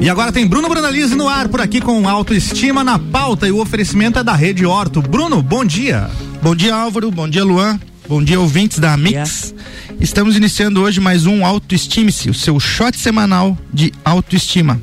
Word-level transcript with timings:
E 0.00 0.10
agora 0.10 0.30
tem 0.30 0.46
Bruno 0.46 0.68
Brunalize 0.68 1.14
no 1.14 1.28
ar 1.28 1.48
por 1.48 1.60
aqui 1.60 1.80
com 1.80 2.08
autoestima 2.08 2.84
na 2.84 2.98
pauta 2.98 3.48
e 3.48 3.50
o 3.50 3.60
oferecimento 3.60 4.18
é 4.18 4.22
da 4.22 4.34
Rede 4.34 4.66
Horto. 4.66 5.00
Bruno, 5.00 5.42
bom 5.42 5.64
dia. 5.64 6.10
Bom 6.42 6.54
dia, 6.54 6.74
Álvaro. 6.74 7.10
Bom 7.10 7.28
dia, 7.28 7.42
Luan. 7.42 7.80
Bom 8.06 8.22
dia, 8.22 8.38
ouvintes 8.38 8.78
da 8.78 8.96
Mix. 8.96 9.54
Estamos 9.98 10.36
iniciando 10.36 10.82
hoje 10.82 11.00
mais 11.00 11.26
um 11.26 11.44
Autoestime-se, 11.44 12.28
o 12.28 12.34
seu 12.34 12.60
shot 12.60 12.96
semanal 12.96 13.56
de 13.72 13.92
autoestima. 14.04 14.80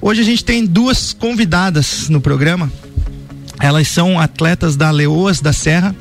Hoje 0.00 0.20
a 0.20 0.24
gente 0.24 0.44
tem 0.44 0.64
duas 0.64 1.12
convidadas 1.14 2.08
no 2.08 2.20
programa. 2.20 2.70
Elas 3.58 3.88
são 3.88 4.20
atletas 4.20 4.76
da 4.76 4.90
Leoas 4.90 5.40
da 5.40 5.52
Serra. 5.52 5.96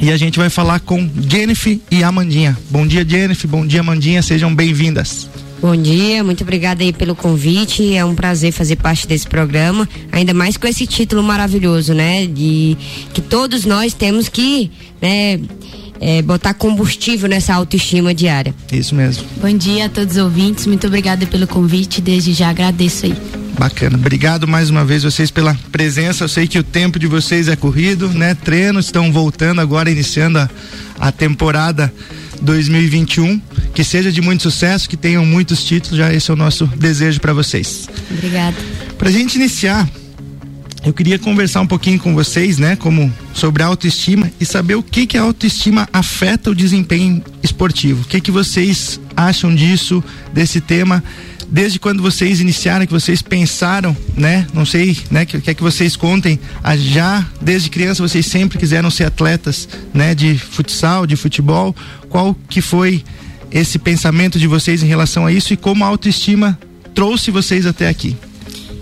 E 0.00 0.10
a 0.10 0.16
gente 0.16 0.38
vai 0.38 0.50
falar 0.50 0.80
com 0.80 1.08
Jennifer 1.28 1.78
e 1.90 2.02
Amandinha. 2.02 2.58
Bom 2.70 2.86
dia, 2.86 3.06
Jennifer. 3.08 3.48
Bom 3.48 3.66
dia, 3.66 3.80
Amandinha. 3.80 4.22
Sejam 4.22 4.52
bem-vindas. 4.54 5.28
Bom 5.64 5.74
dia, 5.74 6.22
muito 6.22 6.42
obrigada 6.42 6.82
aí 6.82 6.92
pelo 6.92 7.16
convite. 7.16 7.94
É 7.94 8.04
um 8.04 8.14
prazer 8.14 8.52
fazer 8.52 8.76
parte 8.76 9.08
desse 9.08 9.26
programa, 9.26 9.88
ainda 10.12 10.34
mais 10.34 10.58
com 10.58 10.66
esse 10.66 10.86
título 10.86 11.22
maravilhoso, 11.22 11.94
né? 11.94 12.26
De 12.26 12.76
que 13.14 13.22
todos 13.22 13.64
nós 13.64 13.94
temos 13.94 14.28
que, 14.28 14.70
né? 15.00 15.40
É, 15.98 16.20
botar 16.20 16.52
combustível 16.52 17.30
nessa 17.30 17.54
autoestima 17.54 18.12
diária. 18.12 18.54
Isso 18.70 18.94
mesmo. 18.94 19.24
Bom 19.40 19.56
dia 19.56 19.86
a 19.86 19.88
todos 19.88 20.18
os 20.18 20.22
ouvintes, 20.22 20.66
muito 20.66 20.86
obrigada 20.86 21.24
pelo 21.24 21.46
convite, 21.46 22.02
desde 22.02 22.34
já 22.34 22.50
agradeço 22.50 23.06
aí. 23.06 23.14
Bacana. 23.58 23.96
Obrigado 23.96 24.46
mais 24.46 24.68
uma 24.68 24.84
vez 24.84 25.02
vocês 25.02 25.30
pela 25.30 25.56
presença. 25.72 26.24
Eu 26.24 26.28
sei 26.28 26.46
que 26.46 26.58
o 26.58 26.62
tempo 26.62 26.98
de 26.98 27.06
vocês 27.06 27.48
é 27.48 27.56
corrido, 27.56 28.10
né? 28.10 28.34
Treinos 28.34 28.84
estão 28.84 29.10
voltando 29.10 29.62
agora, 29.62 29.90
iniciando 29.90 30.40
a, 30.40 30.50
a 31.00 31.10
temporada 31.10 31.90
2021. 32.44 33.40
Que 33.74 33.82
seja 33.82 34.12
de 34.12 34.20
muito 34.20 34.42
sucesso, 34.44 34.88
que 34.88 34.96
tenham 34.96 35.26
muitos 35.26 35.64
títulos. 35.64 35.98
Já 35.98 36.12
esse 36.12 36.30
é 36.30 36.34
o 36.34 36.36
nosso 36.36 36.66
desejo 36.66 37.20
para 37.20 37.32
vocês. 37.32 37.88
Obrigada. 38.10 38.56
Pra 38.96 39.10
gente 39.10 39.34
iniciar, 39.34 39.88
eu 40.84 40.92
queria 40.92 41.18
conversar 41.18 41.62
um 41.62 41.66
pouquinho 41.66 41.98
com 41.98 42.14
vocês, 42.14 42.58
né, 42.58 42.76
como 42.76 43.10
sobre 43.32 43.62
a 43.62 43.66
autoestima 43.66 44.30
e 44.38 44.44
saber 44.44 44.74
o 44.74 44.82
que 44.82 45.06
que 45.06 45.16
a 45.16 45.22
autoestima 45.22 45.88
afeta 45.92 46.50
o 46.50 46.54
desempenho 46.54 47.22
esportivo. 47.42 48.02
O 48.02 48.04
que 48.04 48.20
que 48.20 48.30
vocês 48.30 49.00
acham 49.16 49.54
disso, 49.54 50.04
desse 50.32 50.60
tema? 50.60 51.02
Desde 51.48 51.78
quando 51.78 52.02
vocês 52.02 52.40
iniciaram, 52.40 52.86
que 52.86 52.92
vocês 52.92 53.22
pensaram, 53.22 53.96
né? 54.16 54.46
Não 54.52 54.66
sei, 54.66 54.96
né? 55.10 55.24
Que 55.24 55.40
quer 55.40 55.54
que 55.54 55.62
vocês 55.62 55.94
contem, 55.94 56.38
a 56.62 56.76
já 56.76 57.24
desde 57.40 57.70
criança 57.70 58.02
vocês 58.02 58.26
sempre 58.26 58.58
quiseram 58.58 58.90
ser 58.90 59.04
atletas, 59.04 59.68
né? 59.92 60.14
De 60.14 60.36
futsal, 60.36 61.06
de 61.06 61.16
futebol. 61.16 61.74
Qual 62.14 62.36
que 62.48 62.60
foi 62.60 63.02
esse 63.50 63.76
pensamento 63.76 64.38
de 64.38 64.46
vocês 64.46 64.84
em 64.84 64.86
relação 64.86 65.26
a 65.26 65.32
isso 65.32 65.52
e 65.52 65.56
como 65.56 65.82
a 65.82 65.88
autoestima 65.88 66.56
trouxe 66.94 67.32
vocês 67.32 67.66
até 67.66 67.88
aqui? 67.88 68.16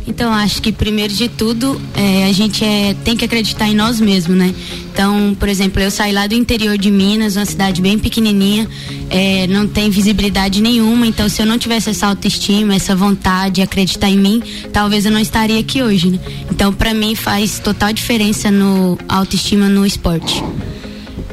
Então, 0.07 0.31
acho 0.31 0.61
que 0.61 0.71
primeiro 0.71 1.15
de 1.15 1.31
tudo, 1.31 1.81
é, 1.95 2.27
a 2.27 2.33
gente 2.33 2.63
é, 2.63 2.95
tem 3.03 3.17
que 3.17 3.25
acreditar 3.25 3.67
em 3.67 3.75
nós 3.75 3.99
mesmos, 4.03 4.37
né? 4.37 4.55
Então, 4.93 5.35
por 5.41 5.49
exemplo, 5.49 5.81
eu 5.81 5.91
saí 5.91 6.13
lá 6.13 6.27
do 6.27 6.35
interior 6.35 6.77
de 6.77 6.91
Minas, 6.91 7.37
uma 7.37 7.47
cidade 7.47 7.81
bem 7.81 7.99
pequenininha, 7.99 8.69
é, 9.09 9.47
não 9.47 9.67
tem 9.67 9.89
visibilidade 9.89 10.61
nenhuma. 10.61 11.07
Então, 11.07 11.27
se 11.27 11.41
eu 11.41 11.47
não 11.47 11.57
tivesse 11.57 11.89
essa 11.89 12.09
autoestima, 12.09 12.75
essa 12.75 12.95
vontade, 12.95 13.63
acreditar 13.63 14.11
em 14.11 14.19
mim, 14.19 14.43
talvez 14.75 15.07
eu 15.07 15.11
não 15.11 15.21
estaria 15.21 15.59
aqui 15.59 15.83
hoje, 15.83 16.11
né? 16.11 16.21
Então, 16.51 16.71
para 16.71 16.93
mim 16.93 17.15
faz 17.15 17.59
total 17.59 17.95
diferença 17.95 18.51
no 18.51 18.99
autoestima 19.09 19.71
no 19.71 19.87
esporte. 19.87 20.45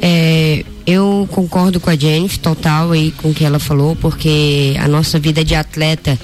É, 0.01 0.63
eu 0.85 1.27
concordo 1.31 1.79
com 1.79 1.89
a 1.89 1.95
Jennifer 1.95 2.39
total 2.39 2.91
aí 2.91 3.11
com 3.11 3.29
o 3.29 3.33
que 3.33 3.43
ela 3.43 3.59
falou, 3.59 3.95
porque 3.95 4.75
a 4.79 4.87
nossa 4.87 5.19
vida 5.19 5.43
de 5.43 5.55
atleta 5.55 6.17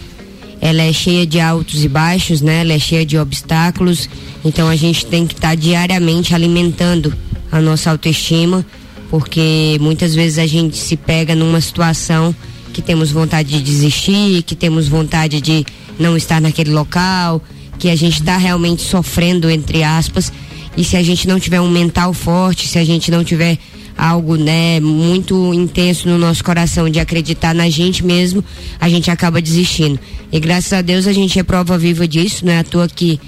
ela 0.62 0.82
é 0.82 0.92
cheia 0.92 1.28
de 1.28 1.40
altos 1.40 1.84
e 1.84 1.88
baixos, 1.88 2.42
né? 2.42 2.62
Ela 2.62 2.74
é 2.74 2.80
cheia 2.80 3.06
de 3.06 3.18
obstáculos. 3.18 4.10
Então 4.44 4.68
a 4.68 4.76
gente 4.76 5.06
tem 5.06 5.28
que 5.28 5.34
estar 5.34 5.50
tá 5.50 5.56
diariamente 5.56 6.34
alimentando 6.34 7.14
a 7.52 7.62
nossa 7.62 7.92
autoestima, 7.92 8.66
porque 9.10 9.78
muitas 9.80 10.16
vezes 10.16 10.40
a 10.40 10.48
gente 10.48 10.78
se 10.78 10.98
pega 10.98 11.36
numa 11.36 11.62
situação 11.62 12.34
que 12.74 12.82
temos 12.82 13.12
vontade 13.12 13.50
de 13.50 13.62
desistir, 13.62 14.44
que 14.44 14.56
temos 14.56 14.88
vontade 14.88 15.40
de 15.40 15.66
não 16.00 16.18
estar 16.18 16.42
naquele 16.42 16.72
local, 16.72 17.42
que 17.78 17.90
a 17.90 17.96
gente 17.96 18.20
está 18.20 18.38
realmente 18.38 18.82
sofrendo 18.82 19.50
entre 19.50 19.84
aspas. 19.84 20.32
E 20.78 20.84
se 20.84 20.98
a 20.98 21.04
gente 21.04 21.28
não 21.28 21.40
tiver 21.40 21.62
um 21.62 21.70
mental 21.70 22.14
forte, 22.14 22.68
se 22.68 22.78
a 22.78 22.84
gente 22.84 23.10
não 23.10 23.24
tiver 23.24 23.58
algo, 23.98 24.36
né, 24.36 24.80
muito 24.80 25.54
intenso 25.54 26.10
no 26.10 26.18
nosso 26.18 26.44
coração 26.44 26.90
de 26.90 27.00
acreditar 27.00 27.56
na 27.56 27.70
gente 27.70 28.04
mesmo, 28.04 28.44
a 28.80 28.90
gente 28.90 29.10
acaba 29.10 29.42
desistindo. 29.42 30.00
E 30.32 30.40
graças 30.40 30.74
a 30.74 30.82
Deus 30.82 31.08
a 31.08 31.14
gente 31.14 31.40
é 31.40 31.44
prova 31.44 31.78
viva 31.78 32.08
disso, 32.08 32.46
não 32.46 32.52
é 32.52 32.60
à 32.60 32.64
toa 32.64 32.90
que 32.90 33.20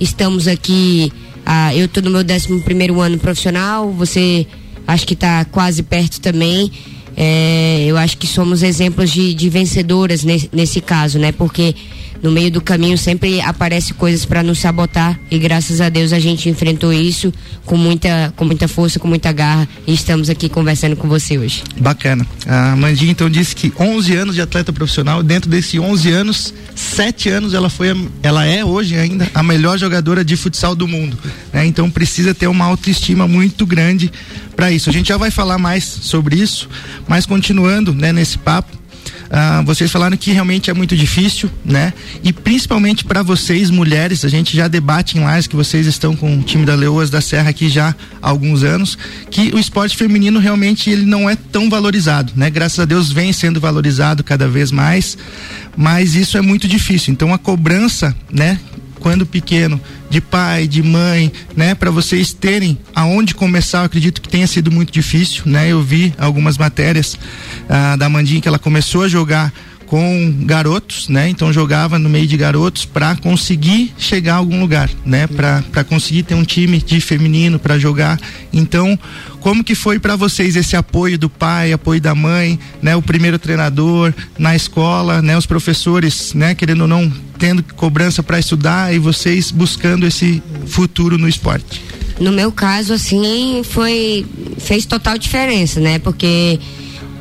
estamos 0.00 0.48
aqui, 0.48 1.12
ah, 1.44 1.74
eu 1.74 1.84
estou 1.84 2.02
no 2.02 2.10
meu 2.10 2.22
11 2.22 2.60
primeiro 2.60 3.00
ano 3.00 3.18
profissional, 3.18 3.92
você 3.92 4.46
acho 4.86 5.06
que 5.06 5.14
está 5.14 5.44
quase 5.44 5.82
perto 5.82 6.20
também. 6.20 6.70
É, 7.16 7.84
eu 7.86 7.96
acho 7.96 8.18
que 8.18 8.26
somos 8.26 8.62
exemplos 8.62 9.10
de, 9.10 9.34
de 9.34 9.48
vencedoras 9.48 10.24
nesse, 10.24 10.50
nesse 10.52 10.80
caso, 10.80 11.18
né? 11.18 11.30
Porque 11.30 11.74
no 12.24 12.32
meio 12.32 12.50
do 12.50 12.62
caminho 12.62 12.96
sempre 12.96 13.38
aparece 13.42 13.92
coisas 13.92 14.24
para 14.24 14.42
nos 14.42 14.58
sabotar 14.58 15.20
e 15.30 15.38
graças 15.38 15.78
a 15.82 15.90
Deus 15.90 16.10
a 16.10 16.18
gente 16.18 16.48
enfrentou 16.48 16.90
isso 16.90 17.30
com 17.66 17.76
muita 17.76 18.32
com 18.34 18.46
muita 18.46 18.66
força, 18.66 18.98
com 18.98 19.06
muita 19.06 19.30
garra 19.30 19.68
e 19.86 19.92
estamos 19.92 20.30
aqui 20.30 20.48
conversando 20.48 20.96
com 20.96 21.06
você 21.06 21.36
hoje. 21.36 21.62
Bacana. 21.78 22.26
A 22.46 22.74
Mandinha 22.76 23.12
então 23.12 23.28
disse 23.28 23.54
que 23.54 23.70
11 23.78 24.16
anos 24.16 24.34
de 24.34 24.40
atleta 24.40 24.72
profissional, 24.72 25.22
dentro 25.22 25.50
desses 25.50 25.78
11 25.78 26.10
anos, 26.12 26.54
7 26.74 27.28
anos 27.28 27.52
ela 27.52 27.68
foi 27.68 27.94
ela 28.22 28.46
é 28.46 28.64
hoje 28.64 28.96
ainda 28.96 29.28
a 29.34 29.42
melhor 29.42 29.78
jogadora 29.78 30.24
de 30.24 30.34
futsal 30.34 30.74
do 30.74 30.88
mundo, 30.88 31.18
né? 31.52 31.66
Então 31.66 31.90
precisa 31.90 32.32
ter 32.32 32.46
uma 32.46 32.64
autoestima 32.64 33.28
muito 33.28 33.66
grande 33.66 34.10
para 34.56 34.72
isso. 34.72 34.88
A 34.88 34.92
gente 34.94 35.08
já 35.08 35.18
vai 35.18 35.30
falar 35.30 35.58
mais 35.58 35.84
sobre 35.84 36.36
isso, 36.36 36.70
mas 37.06 37.26
continuando, 37.26 37.92
né, 37.92 38.14
nesse 38.14 38.38
papo, 38.38 38.83
ah, 39.30 39.62
vocês 39.64 39.90
falaram 39.90 40.16
que 40.16 40.30
realmente 40.30 40.70
é 40.70 40.74
muito 40.74 40.96
difícil, 40.96 41.50
né? 41.64 41.92
E 42.22 42.32
principalmente 42.32 43.04
para 43.04 43.22
vocês, 43.22 43.70
mulheres, 43.70 44.24
a 44.24 44.28
gente 44.28 44.56
já 44.56 44.68
debate 44.68 45.18
em 45.18 45.26
lives 45.26 45.46
que 45.46 45.56
vocês 45.56 45.86
estão 45.86 46.14
com 46.14 46.38
o 46.38 46.42
time 46.42 46.64
da 46.64 46.74
Leoas 46.74 47.10
da 47.10 47.20
Serra 47.20 47.50
aqui 47.50 47.68
já 47.68 47.94
há 48.22 48.28
alguns 48.28 48.62
anos, 48.62 48.98
que 49.30 49.54
o 49.54 49.58
esporte 49.58 49.96
feminino 49.96 50.38
realmente 50.38 50.90
ele 50.90 51.04
não 51.04 51.28
é 51.28 51.36
tão 51.36 51.68
valorizado, 51.68 52.32
né? 52.36 52.50
Graças 52.50 52.78
a 52.78 52.84
Deus 52.84 53.10
vem 53.10 53.32
sendo 53.32 53.60
valorizado 53.60 54.22
cada 54.22 54.48
vez 54.48 54.70
mais, 54.70 55.16
mas 55.76 56.14
isso 56.14 56.36
é 56.36 56.40
muito 56.40 56.68
difícil. 56.68 57.12
Então 57.12 57.32
a 57.32 57.38
cobrança, 57.38 58.14
né? 58.30 58.58
Quando 59.04 59.26
pequeno, 59.26 59.78
de 60.08 60.18
pai, 60.18 60.66
de 60.66 60.82
mãe, 60.82 61.30
né, 61.54 61.74
para 61.74 61.90
vocês 61.90 62.32
terem 62.32 62.78
aonde 62.94 63.34
começar, 63.34 63.80
eu 63.80 63.84
acredito 63.84 64.22
que 64.22 64.30
tenha 64.30 64.46
sido 64.46 64.72
muito 64.72 64.90
difícil, 64.90 65.42
né? 65.44 65.68
Eu 65.68 65.82
vi 65.82 66.14
algumas 66.16 66.56
matérias 66.56 67.14
ah, 67.68 67.96
da 67.96 68.08
Mandinha 68.08 68.40
que 68.40 68.48
ela 68.48 68.58
começou 68.58 69.02
a 69.02 69.08
jogar 69.08 69.52
com 69.86 70.34
garotos, 70.40 71.08
né? 71.08 71.28
Então 71.28 71.52
jogava 71.52 71.98
no 71.98 72.08
meio 72.08 72.26
de 72.26 72.36
garotos 72.36 72.84
para 72.84 73.16
conseguir 73.16 73.92
chegar 73.98 74.34
a 74.34 74.38
algum 74.38 74.60
lugar, 74.60 74.90
né? 75.04 75.26
Para 75.26 75.84
conseguir 75.84 76.22
ter 76.22 76.34
um 76.34 76.44
time 76.44 76.78
de 76.78 77.00
feminino 77.00 77.58
para 77.58 77.78
jogar. 77.78 78.18
Então, 78.52 78.98
como 79.40 79.62
que 79.62 79.74
foi 79.74 79.98
para 79.98 80.16
vocês 80.16 80.56
esse 80.56 80.76
apoio 80.76 81.18
do 81.18 81.28
pai, 81.28 81.72
apoio 81.72 82.00
da 82.00 82.14
mãe, 82.14 82.58
né? 82.82 82.96
O 82.96 83.02
primeiro 83.02 83.38
treinador 83.38 84.12
na 84.38 84.56
escola, 84.56 85.20
né? 85.20 85.36
Os 85.36 85.46
professores, 85.46 86.32
né? 86.34 86.54
Querendo 86.54 86.82
ou 86.82 86.88
não, 86.88 87.12
tendo 87.38 87.62
cobrança 87.74 88.22
para 88.22 88.38
estudar 88.38 88.94
e 88.94 88.98
vocês 88.98 89.50
buscando 89.50 90.06
esse 90.06 90.42
futuro 90.66 91.18
no 91.18 91.28
esporte. 91.28 91.82
No 92.18 92.30
meu 92.30 92.52
caso, 92.52 92.92
assim, 92.92 93.62
foi 93.64 94.24
fez 94.58 94.86
total 94.86 95.18
diferença, 95.18 95.80
né? 95.80 95.98
Porque 95.98 96.60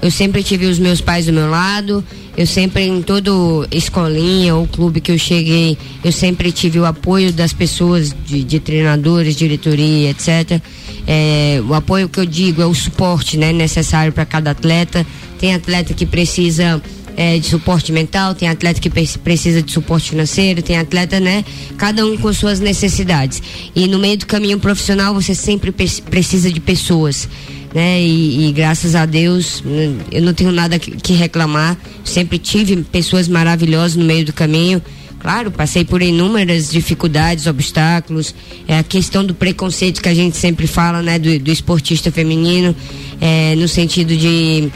eu 0.03 0.12
sempre 0.12 0.44
tive 0.44 0.68
os 0.68 0.78
meus 0.78 1.02
pais 1.02 1.25
do 1.25 1.34
meu 1.34 1.50
lado 1.50 2.03
eu 2.36 2.47
sempre, 2.47 2.84
em 2.84 3.02
todo 3.02 3.68
escolinha 3.72 4.56
ou 4.56 4.66
clube 4.66 5.00
que 5.00 5.12
eu 5.12 5.19
cheguei, 5.19 5.78
eu 6.03 6.11
sempre 6.11 6.52
tive 6.52 6.79
o 6.79 6.85
apoio 6.85 7.32
das 7.32 7.53
pessoas, 7.53 8.14
de, 8.26 8.44
de 8.44 8.59
treinadores, 8.59 9.35
diretoria, 9.35 10.09
etc. 10.09 10.59
É, 11.05 11.61
o 11.67 11.76
apoio 11.76 12.09
que 12.09 12.20
eu 12.20 12.26
digo 12.26 12.61
é 12.61 12.66
o 12.66 12.73
suporte 12.73 13.38
né, 13.38 13.53
necessário 13.53 14.11
para 14.11 14.26
cada 14.26 14.52
atleta. 14.52 15.05
Tem 15.40 15.53
atleta 15.53 15.94
que 15.94 16.08
precisa 16.08 16.82
é, 17.16 17.38
de 17.38 17.46
suporte 17.46 17.91
mental, 17.91 18.34
tem 18.34 18.47
atleta 18.47 18.82
que 18.82 18.90
precisa 18.90 19.61
de 19.61 19.72
suporte 19.72 20.09
financeiro, 20.09 20.64
tem 20.64 20.79
atleta, 20.79 21.20
né? 21.20 21.46
Cada 21.78 22.03
um 22.03 22.17
com 22.17 22.34
suas 22.34 22.59
necessidades. 22.59 23.44
E 23.76 23.88
no 23.88 24.00
meio 24.00 24.17
do 24.17 24.26
caminho 24.26 24.58
profissional 24.58 25.14
você 25.14 25.35
sempre 25.35 25.72
precisa 25.72 26.52
de 26.52 26.59
pessoas 26.59 27.29
né? 27.73 28.02
E, 28.02 28.47
e, 28.47 28.52
graças 28.52 28.96
a 28.96 29.05
Deus 29.05 29.61
né, 29.66 29.96
eu 30.11 30.22
não 30.22 30.34
tenho 30.34 30.52
nada 30.52 30.78
que, 30.78 30.91
que, 30.91 31.14
reclamar. 31.14 31.78
Sempre 32.03 32.37
tive 32.37 32.78
pessoas 32.84 33.28
maravilhosas 33.28 33.96
no 33.96 34.05
meio 34.05 34.25
do 34.25 34.34
caminho. 34.34 34.81
Claro, 35.20 35.49
passei 35.49 35.85
por 35.85 36.02
inúmeras 36.02 36.70
dificuldades, 36.70 37.47
obstáculos. 37.47 38.35
É 38.67 38.78
a 38.78 38.84
questão 38.84 39.25
do 39.25 39.34
preconceito 39.34 40.02
que 40.02 40.09
a 40.09 40.14
gente 40.14 40.37
sempre 40.37 40.67
fala, 40.67 41.02
né? 41.02 41.17
Do, 41.17 41.40
do 41.40 41.52
esportista 41.52 42.11
feminino, 42.11 42.75
é, 43.20 43.55
no 43.55 43.67
sentido 43.67 44.16
de 44.16 44.69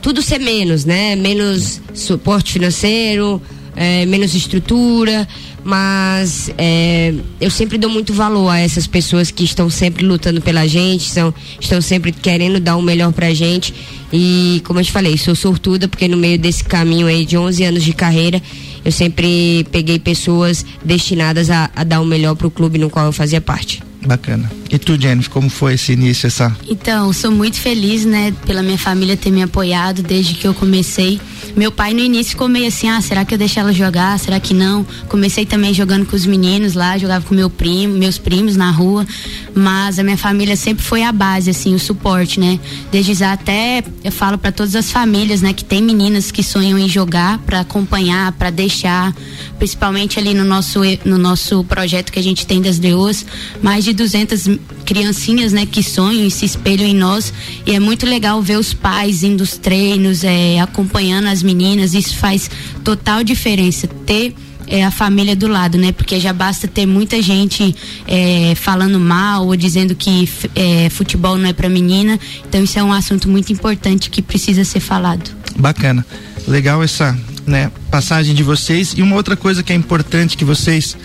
tudo 0.00 0.22
ser 0.22 0.40
menos, 0.40 0.84
né? 0.84 1.14
Menos 1.14 1.80
suporte 1.92 2.54
financeiro, 2.54 3.40
é, 3.76 4.06
menos 4.06 4.34
estrutura, 4.34 5.28
mas 5.64 6.50
é, 6.58 7.14
eu 7.40 7.50
sempre 7.50 7.78
dou 7.78 7.88
muito 7.88 8.12
valor 8.12 8.50
a 8.50 8.60
essas 8.60 8.86
pessoas 8.86 9.30
que 9.30 9.44
estão 9.44 9.70
sempre 9.70 10.04
lutando 10.04 10.40
pela 10.40 10.68
gente, 10.68 11.10
são, 11.10 11.32
estão 11.58 11.80
sempre 11.80 12.12
querendo 12.12 12.60
dar 12.60 12.76
o 12.76 12.82
melhor 12.82 13.12
pra 13.12 13.32
gente. 13.32 13.74
E 14.12 14.62
como 14.64 14.78
eu 14.78 14.84
te 14.84 14.92
falei, 14.92 15.16
sou 15.16 15.34
sortuda 15.34 15.88
porque 15.88 16.06
no 16.06 16.16
meio 16.16 16.38
desse 16.38 16.62
caminho 16.62 17.06
aí 17.06 17.24
de 17.24 17.36
11 17.36 17.64
anos 17.64 17.82
de 17.82 17.92
carreira, 17.94 18.40
eu 18.84 18.92
sempre 18.92 19.66
peguei 19.72 19.98
pessoas 19.98 20.64
destinadas 20.84 21.48
a, 21.50 21.70
a 21.74 21.82
dar 21.82 22.00
o 22.00 22.04
melhor 22.04 22.36
pro 22.36 22.50
clube 22.50 22.78
no 22.78 22.90
qual 22.90 23.06
eu 23.06 23.12
fazia 23.12 23.40
parte. 23.40 23.82
Bacana. 24.06 24.50
E 24.70 24.78
tu, 24.78 25.00
Jennifer, 25.00 25.30
como 25.30 25.48
foi 25.48 25.74
esse 25.74 25.92
início, 25.92 26.26
essa? 26.26 26.54
Então, 26.68 27.12
sou 27.12 27.30
muito 27.30 27.56
feliz, 27.56 28.04
né, 28.04 28.34
pela 28.44 28.62
minha 28.62 28.76
família 28.76 29.16
ter 29.16 29.30
me 29.30 29.42
apoiado 29.42 30.02
desde 30.02 30.34
que 30.34 30.46
eu 30.46 30.52
comecei. 30.52 31.18
Meu 31.56 31.70
pai 31.70 31.94
no 31.94 32.00
início 32.00 32.30
ficou 32.30 32.48
meio 32.48 32.68
assim, 32.68 32.88
ah, 32.88 33.00
será 33.00 33.24
que 33.24 33.34
eu 33.34 33.38
deixo 33.38 33.58
ela 33.60 33.72
jogar? 33.72 34.18
Será 34.18 34.40
que 34.40 34.52
não? 34.52 34.84
Comecei 35.08 35.46
também 35.46 35.72
jogando 35.72 36.06
com 36.06 36.16
os 36.16 36.26
meninos 36.26 36.74
lá, 36.74 36.98
jogava 36.98 37.24
com 37.24 37.34
meu 37.34 37.48
primo, 37.48 37.94
meus 37.96 38.18
primos 38.18 38.56
na 38.56 38.70
rua, 38.70 39.06
mas 39.54 39.98
a 39.98 40.02
minha 40.02 40.16
família 40.16 40.56
sempre 40.56 40.84
foi 40.84 41.02
a 41.02 41.12
base, 41.12 41.50
assim, 41.50 41.74
o 41.74 41.78
suporte, 41.78 42.40
né? 42.40 42.58
Desde 42.90 43.14
já 43.14 43.32
até 43.32 43.82
eu 44.02 44.12
falo 44.12 44.36
para 44.38 44.50
todas 44.50 44.74
as 44.74 44.90
famílias, 44.90 45.42
né, 45.42 45.52
que 45.52 45.64
tem 45.64 45.82
meninas 45.82 46.30
que 46.30 46.42
sonham 46.42 46.78
em 46.78 46.88
jogar 46.88 47.38
para 47.38 47.60
acompanhar, 47.60 48.32
para 48.32 48.50
deixar, 48.50 49.14
principalmente 49.58 50.18
ali 50.18 50.34
no 50.34 50.44
nosso 50.44 50.80
no 51.04 51.18
nosso 51.18 51.64
projeto 51.64 52.12
que 52.12 52.18
a 52.18 52.22
gente 52.22 52.46
tem 52.46 52.60
das 52.60 52.78
leoas, 52.78 53.24
mais 53.62 53.84
de 53.84 53.92
200 53.92 54.58
criancinhas, 54.84 55.52
né, 55.52 55.66
que 55.66 55.82
sonham 55.82 56.26
e 56.26 56.30
se 56.30 56.44
espelham 56.44 56.86
em 56.86 56.94
nós. 56.94 57.32
E 57.66 57.74
é 57.74 57.80
muito 57.80 58.06
legal 58.06 58.40
ver 58.42 58.58
os 58.58 58.74
pais 58.74 59.22
indo 59.22 59.42
os 59.42 59.56
treinos, 59.56 60.24
é, 60.24 60.60
acompanhando 60.60 61.28
as 61.34 61.42
meninas. 61.42 61.92
Isso 61.94 62.16
faz 62.16 62.50
total 62.82 63.22
diferença. 63.22 63.86
Ter 63.86 64.34
é, 64.66 64.84
a 64.84 64.90
família 64.90 65.36
do 65.36 65.46
lado, 65.46 65.76
né? 65.78 65.92
Porque 65.92 66.18
já 66.18 66.32
basta 66.32 66.66
ter 66.66 66.86
muita 66.86 67.20
gente 67.20 67.74
é, 68.06 68.54
falando 68.54 68.98
mal 68.98 69.46
ou 69.46 69.56
dizendo 69.56 69.94
que 69.94 70.28
é, 70.54 70.88
futebol 70.90 71.36
não 71.36 71.48
é 71.48 71.52
para 71.52 71.68
menina. 71.68 72.18
Então 72.48 72.62
isso 72.62 72.78
é 72.78 72.82
um 72.82 72.92
assunto 72.92 73.28
muito 73.28 73.52
importante 73.52 74.10
que 74.10 74.22
precisa 74.22 74.64
ser 74.64 74.80
falado. 74.80 75.30
Bacana, 75.56 76.04
legal 76.48 76.82
essa 76.82 77.16
né, 77.46 77.70
passagem 77.90 78.34
de 78.34 78.42
vocês 78.42 78.94
e 78.96 79.02
uma 79.02 79.16
outra 79.16 79.36
coisa 79.36 79.62
que 79.62 79.72
é 79.72 79.76
importante 79.76 80.36
que 80.36 80.44
vocês 80.44 80.96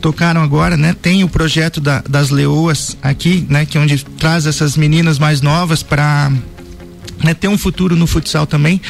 tocaram 0.00 0.42
agora, 0.42 0.76
né? 0.76 0.96
Tem 1.00 1.22
o 1.22 1.28
projeto 1.28 1.80
da, 1.80 2.02
das 2.08 2.30
leoas 2.30 2.96
aqui, 3.00 3.46
né? 3.48 3.64
Que 3.64 3.78
é 3.78 3.80
onde 3.80 4.04
traz 4.18 4.46
essas 4.46 4.76
meninas 4.76 5.18
mais 5.18 5.40
novas 5.40 5.82
para 5.82 6.32
né, 7.22 7.34
ter 7.34 7.48
um 7.48 7.58
futuro 7.58 7.94
no 7.96 8.06
futsal 8.06 8.46
também, 8.46 8.80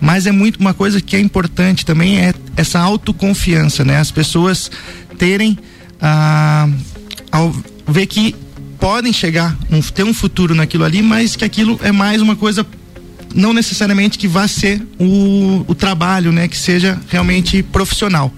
mas 0.00 0.26
é 0.26 0.32
muito 0.32 0.60
uma 0.60 0.72
coisa 0.72 1.00
que 1.00 1.16
é 1.16 1.20
importante 1.20 1.84
também 1.84 2.20
é 2.20 2.34
essa 2.56 2.78
autoconfiança, 2.78 3.84
né? 3.84 3.96
As 3.96 4.10
pessoas 4.10 4.70
terem 5.18 5.58
ah, 6.00 6.68
ao 7.32 7.54
ver 7.86 8.06
que 8.06 8.34
podem 8.78 9.12
chegar, 9.12 9.56
um, 9.70 9.80
ter 9.80 10.04
um 10.04 10.14
futuro 10.14 10.54
naquilo 10.54 10.84
ali, 10.84 11.02
mas 11.02 11.36
que 11.36 11.44
aquilo 11.44 11.78
é 11.82 11.92
mais 11.92 12.22
uma 12.22 12.36
coisa 12.36 12.66
não 13.34 13.52
necessariamente 13.52 14.18
que 14.18 14.26
vá 14.26 14.48
ser 14.48 14.82
o, 14.98 15.64
o 15.68 15.74
trabalho, 15.74 16.32
né? 16.32 16.48
Que 16.48 16.56
seja 16.56 16.98
realmente 17.08 17.62
profissional. 17.62 18.32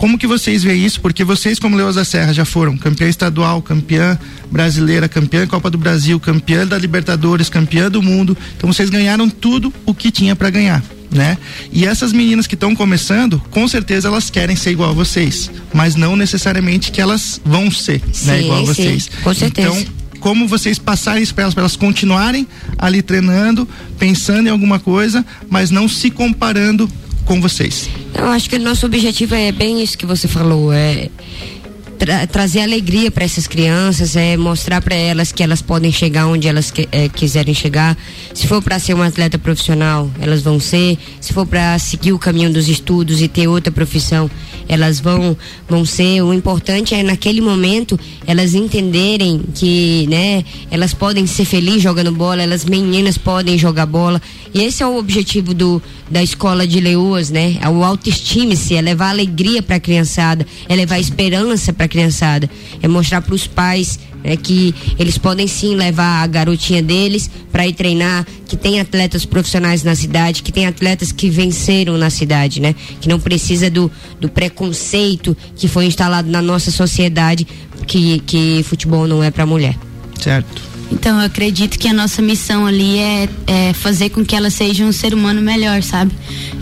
Como 0.00 0.16
que 0.16 0.26
vocês 0.26 0.62
veem 0.62 0.86
isso? 0.86 0.98
Porque 0.98 1.22
vocês, 1.22 1.58
como 1.58 1.76
Leões 1.76 1.94
da 1.94 2.06
Serra, 2.06 2.32
já 2.32 2.46
foram 2.46 2.74
campeã 2.74 3.06
estadual, 3.06 3.60
campeã 3.60 4.18
brasileira, 4.50 5.06
campeã 5.10 5.46
Copa 5.46 5.68
do 5.68 5.76
Brasil, 5.76 6.18
campeã 6.18 6.66
da 6.66 6.78
Libertadores, 6.78 7.50
campeã 7.50 7.90
do 7.90 8.02
mundo. 8.02 8.34
Então 8.56 8.72
vocês 8.72 8.88
ganharam 8.88 9.28
tudo 9.28 9.70
o 9.84 9.92
que 9.92 10.10
tinha 10.10 10.34
para 10.34 10.48
ganhar. 10.48 10.82
Né? 11.10 11.36
E 11.70 11.84
essas 11.84 12.14
meninas 12.14 12.46
que 12.46 12.54
estão 12.54 12.74
começando, 12.74 13.42
com 13.50 13.68
certeza 13.68 14.08
elas 14.08 14.30
querem 14.30 14.56
ser 14.56 14.70
igual 14.70 14.88
a 14.88 14.94
vocês, 14.94 15.50
mas 15.74 15.96
não 15.96 16.16
necessariamente 16.16 16.90
que 16.90 17.00
elas 17.00 17.38
vão 17.44 17.70
ser, 17.70 18.00
né, 18.00 18.12
sim, 18.12 18.26
né, 18.26 18.42
igual 18.42 18.60
a 18.60 18.64
vocês. 18.64 19.04
Sim, 19.04 19.10
com 19.22 19.34
certeza. 19.34 19.68
Então, 19.68 19.86
como 20.20 20.48
vocês 20.48 20.78
passarem 20.78 21.22
isso 21.22 21.34
para 21.34 21.42
elas, 21.42 21.52
para 21.52 21.62
elas 21.62 21.76
continuarem 21.76 22.48
ali 22.78 23.02
treinando, 23.02 23.68
pensando 23.98 24.46
em 24.46 24.50
alguma 24.50 24.78
coisa, 24.78 25.26
mas 25.50 25.70
não 25.70 25.86
se 25.86 26.10
comparando 26.10 26.88
com 27.30 27.40
vocês? 27.40 27.88
Eu 28.12 28.26
acho 28.26 28.50
que 28.50 28.56
o 28.56 28.58
nosso 28.58 28.84
objetivo 28.84 29.36
é 29.36 29.52
bem 29.52 29.80
isso 29.80 29.96
que 29.96 30.04
você 30.04 30.26
falou, 30.26 30.72
é 30.72 31.08
tra 31.96 32.26
trazer 32.26 32.60
alegria 32.60 33.08
para 33.08 33.24
essas 33.24 33.46
crianças, 33.46 34.16
é 34.16 34.36
mostrar 34.36 34.82
para 34.82 34.96
elas 34.96 35.30
que 35.30 35.40
elas 35.40 35.62
podem 35.62 35.92
chegar 35.92 36.26
onde 36.26 36.48
elas 36.48 36.72
que, 36.72 36.88
é, 36.90 37.08
quiserem 37.08 37.54
chegar. 37.54 37.96
Se 38.34 38.48
for 38.48 38.60
para 38.60 38.80
ser 38.80 38.94
uma 38.94 39.06
atleta 39.06 39.38
profissional, 39.38 40.10
elas 40.20 40.42
vão 40.42 40.58
ser. 40.58 40.98
Se 41.20 41.32
for 41.32 41.46
para 41.46 41.78
seguir 41.78 42.12
o 42.12 42.18
caminho 42.18 42.52
dos 42.52 42.68
estudos 42.68 43.22
e 43.22 43.28
ter 43.28 43.46
outra 43.46 43.70
profissão, 43.70 44.28
elas 44.70 45.00
vão 45.00 45.36
vão 45.68 45.84
ser. 45.84 46.22
O 46.22 46.32
importante 46.32 46.94
é 46.94 47.02
naquele 47.02 47.40
momento 47.40 47.98
elas 48.24 48.54
entenderem 48.54 49.42
que, 49.52 50.06
né, 50.08 50.44
elas 50.70 50.94
podem 50.94 51.26
ser 51.26 51.44
felizes 51.44 51.82
jogando 51.82 52.12
bola, 52.12 52.40
elas 52.40 52.64
meninas 52.64 53.18
podem 53.18 53.58
jogar 53.58 53.86
bola. 53.86 54.22
E 54.54 54.62
esse 54.62 54.82
é 54.82 54.86
o 54.86 54.96
objetivo 54.96 55.52
do 55.52 55.82
da 56.08 56.22
escola 56.22 56.66
de 56.66 56.80
leoas, 56.80 57.30
né? 57.30 57.56
É 57.60 57.68
o 57.68 57.84
autoestime-se, 57.84 58.74
é 58.74 58.80
levar 58.80 59.10
alegria 59.10 59.62
para 59.62 59.76
a 59.76 59.80
criançada, 59.80 60.46
é 60.68 60.74
levar 60.74 60.98
esperança 60.98 61.72
para 61.72 61.86
a 61.86 61.88
criançada, 61.88 62.50
é 62.82 62.88
mostrar 62.88 63.22
para 63.22 63.34
os 63.34 63.46
pais 63.46 63.98
né, 64.22 64.36
que 64.36 64.74
eles 64.98 65.18
podem 65.18 65.46
sim 65.46 65.74
levar 65.74 66.22
a 66.22 66.26
garotinha 66.26 66.82
deles 66.82 67.30
para 67.50 67.66
ir 67.66 67.72
treinar, 67.72 68.26
que 68.46 68.56
tem 68.56 68.80
atletas 68.80 69.24
profissionais 69.24 69.82
na 69.82 69.94
cidade, 69.94 70.42
que 70.42 70.52
tem 70.52 70.66
atletas 70.66 71.12
que 71.12 71.30
venceram 71.30 71.96
na 71.96 72.10
cidade, 72.10 72.60
né? 72.60 72.74
Que 73.00 73.08
não 73.08 73.18
precisa 73.18 73.70
do, 73.70 73.90
do 74.20 74.28
preconceito 74.28 75.36
que 75.56 75.68
foi 75.68 75.86
instalado 75.86 76.30
na 76.30 76.42
nossa 76.42 76.70
sociedade 76.70 77.46
que, 77.86 78.20
que 78.20 78.62
futebol 78.64 79.06
não 79.06 79.22
é 79.22 79.30
para 79.30 79.46
mulher. 79.46 79.76
Certo. 80.20 80.70
Então 80.92 81.18
eu 81.20 81.26
acredito 81.26 81.78
que 81.78 81.88
a 81.88 81.92
nossa 81.92 82.20
missão 82.20 82.66
ali 82.66 82.98
é, 82.98 83.28
é 83.46 83.72
fazer 83.72 84.10
com 84.10 84.24
que 84.24 84.34
ela 84.34 84.50
seja 84.50 84.84
um 84.84 84.92
ser 84.92 85.14
humano 85.14 85.40
melhor, 85.40 85.82
sabe? 85.82 86.12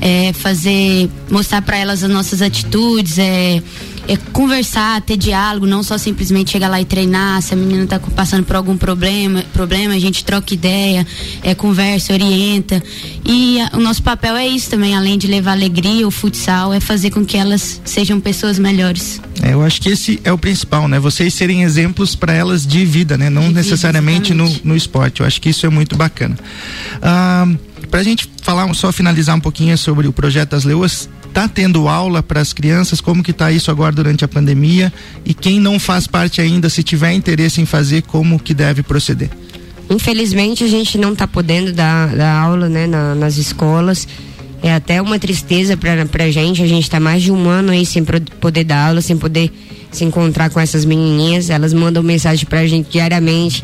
É 0.00 0.32
fazer, 0.32 1.08
mostrar 1.30 1.62
para 1.62 1.78
elas 1.78 2.04
as 2.04 2.10
nossas 2.10 2.42
atitudes, 2.42 3.18
é 3.18 3.62
é 4.08 4.16
conversar, 4.16 5.00
ter 5.02 5.18
diálogo, 5.18 5.66
não 5.66 5.82
só 5.82 5.98
simplesmente 5.98 6.50
chegar 6.50 6.68
lá 6.68 6.80
e 6.80 6.84
treinar. 6.84 7.42
Se 7.42 7.52
a 7.52 7.56
menina 7.56 7.84
está 7.84 8.00
passando 8.00 8.44
por 8.44 8.56
algum 8.56 8.76
problema, 8.76 9.44
problema, 9.52 9.94
a 9.94 9.98
gente 9.98 10.24
troca 10.24 10.54
ideia, 10.54 11.06
é, 11.42 11.54
conversa, 11.54 12.14
orienta. 12.14 12.82
E 13.24 13.60
a, 13.60 13.70
o 13.74 13.80
nosso 13.80 14.02
papel 14.02 14.34
é 14.34 14.46
isso 14.46 14.70
também, 14.70 14.96
além 14.96 15.18
de 15.18 15.26
levar 15.26 15.52
alegria, 15.52 16.08
o 16.08 16.10
futsal, 16.10 16.72
é 16.72 16.80
fazer 16.80 17.10
com 17.10 17.24
que 17.24 17.36
elas 17.36 17.80
sejam 17.84 18.18
pessoas 18.18 18.58
melhores. 18.58 19.20
É, 19.42 19.52
eu 19.52 19.62
acho 19.62 19.80
que 19.80 19.90
esse 19.90 20.18
é 20.24 20.32
o 20.32 20.38
principal, 20.38 20.88
né? 20.88 20.98
Vocês 20.98 21.34
serem 21.34 21.62
exemplos 21.62 22.14
para 22.14 22.32
elas 22.32 22.66
de 22.66 22.84
vida, 22.84 23.16
né? 23.16 23.28
Não 23.28 23.48
de 23.48 23.54
necessariamente 23.54 24.32
vida, 24.32 24.42
no, 24.42 24.60
no 24.64 24.76
esporte. 24.76 25.20
Eu 25.20 25.26
acho 25.26 25.40
que 25.40 25.50
isso 25.50 25.66
é 25.66 25.68
muito 25.68 25.96
bacana. 25.96 26.36
Ah, 27.02 27.46
para 27.90 28.00
a 28.00 28.02
gente 28.02 28.28
falar, 28.42 28.72
só 28.74 28.92
finalizar 28.92 29.36
um 29.36 29.40
pouquinho 29.40 29.76
sobre 29.76 30.06
o 30.06 30.12
projeto 30.12 30.50
das 30.50 30.64
Leoas, 30.64 31.08
Tá 31.32 31.46
tendo 31.46 31.88
aula 31.88 32.22
para 32.22 32.40
as 32.40 32.52
crianças? 32.52 33.00
Como 33.00 33.22
que 33.22 33.32
tá 33.32 33.52
isso 33.52 33.70
agora 33.70 33.94
durante 33.94 34.24
a 34.24 34.28
pandemia? 34.28 34.92
E 35.24 35.34
quem 35.34 35.60
não 35.60 35.78
faz 35.78 36.06
parte 36.06 36.40
ainda, 36.40 36.68
se 36.68 36.82
tiver 36.82 37.12
interesse 37.12 37.60
em 37.60 37.66
fazer, 37.66 38.02
como 38.02 38.38
que 38.38 38.54
deve 38.54 38.82
proceder? 38.82 39.30
Infelizmente 39.90 40.64
a 40.64 40.66
gente 40.66 40.98
não 40.98 41.12
está 41.12 41.26
podendo 41.26 41.72
dar, 41.72 42.08
dar 42.14 42.40
aula 42.40 42.68
né, 42.68 42.86
na, 42.86 43.14
nas 43.14 43.36
escolas. 43.36 44.06
É 44.62 44.74
até 44.74 45.00
uma 45.00 45.18
tristeza 45.18 45.76
para 45.76 46.24
a 46.24 46.30
gente. 46.30 46.62
A 46.62 46.66
gente 46.66 46.82
está 46.82 46.98
mais 46.98 47.22
de 47.22 47.30
um 47.30 47.48
ano 47.48 47.70
aí 47.70 47.86
sem 47.86 48.04
poder 48.40 48.64
dar 48.64 48.88
aula, 48.88 49.00
sem 49.00 49.16
poder 49.16 49.52
se 49.92 50.04
encontrar 50.04 50.50
com 50.50 50.58
essas 50.58 50.84
menininhas. 50.84 51.50
Elas 51.50 51.72
mandam 51.72 52.02
mensagem 52.02 52.44
para 52.46 52.60
a 52.60 52.66
gente 52.66 52.90
diariamente. 52.90 53.62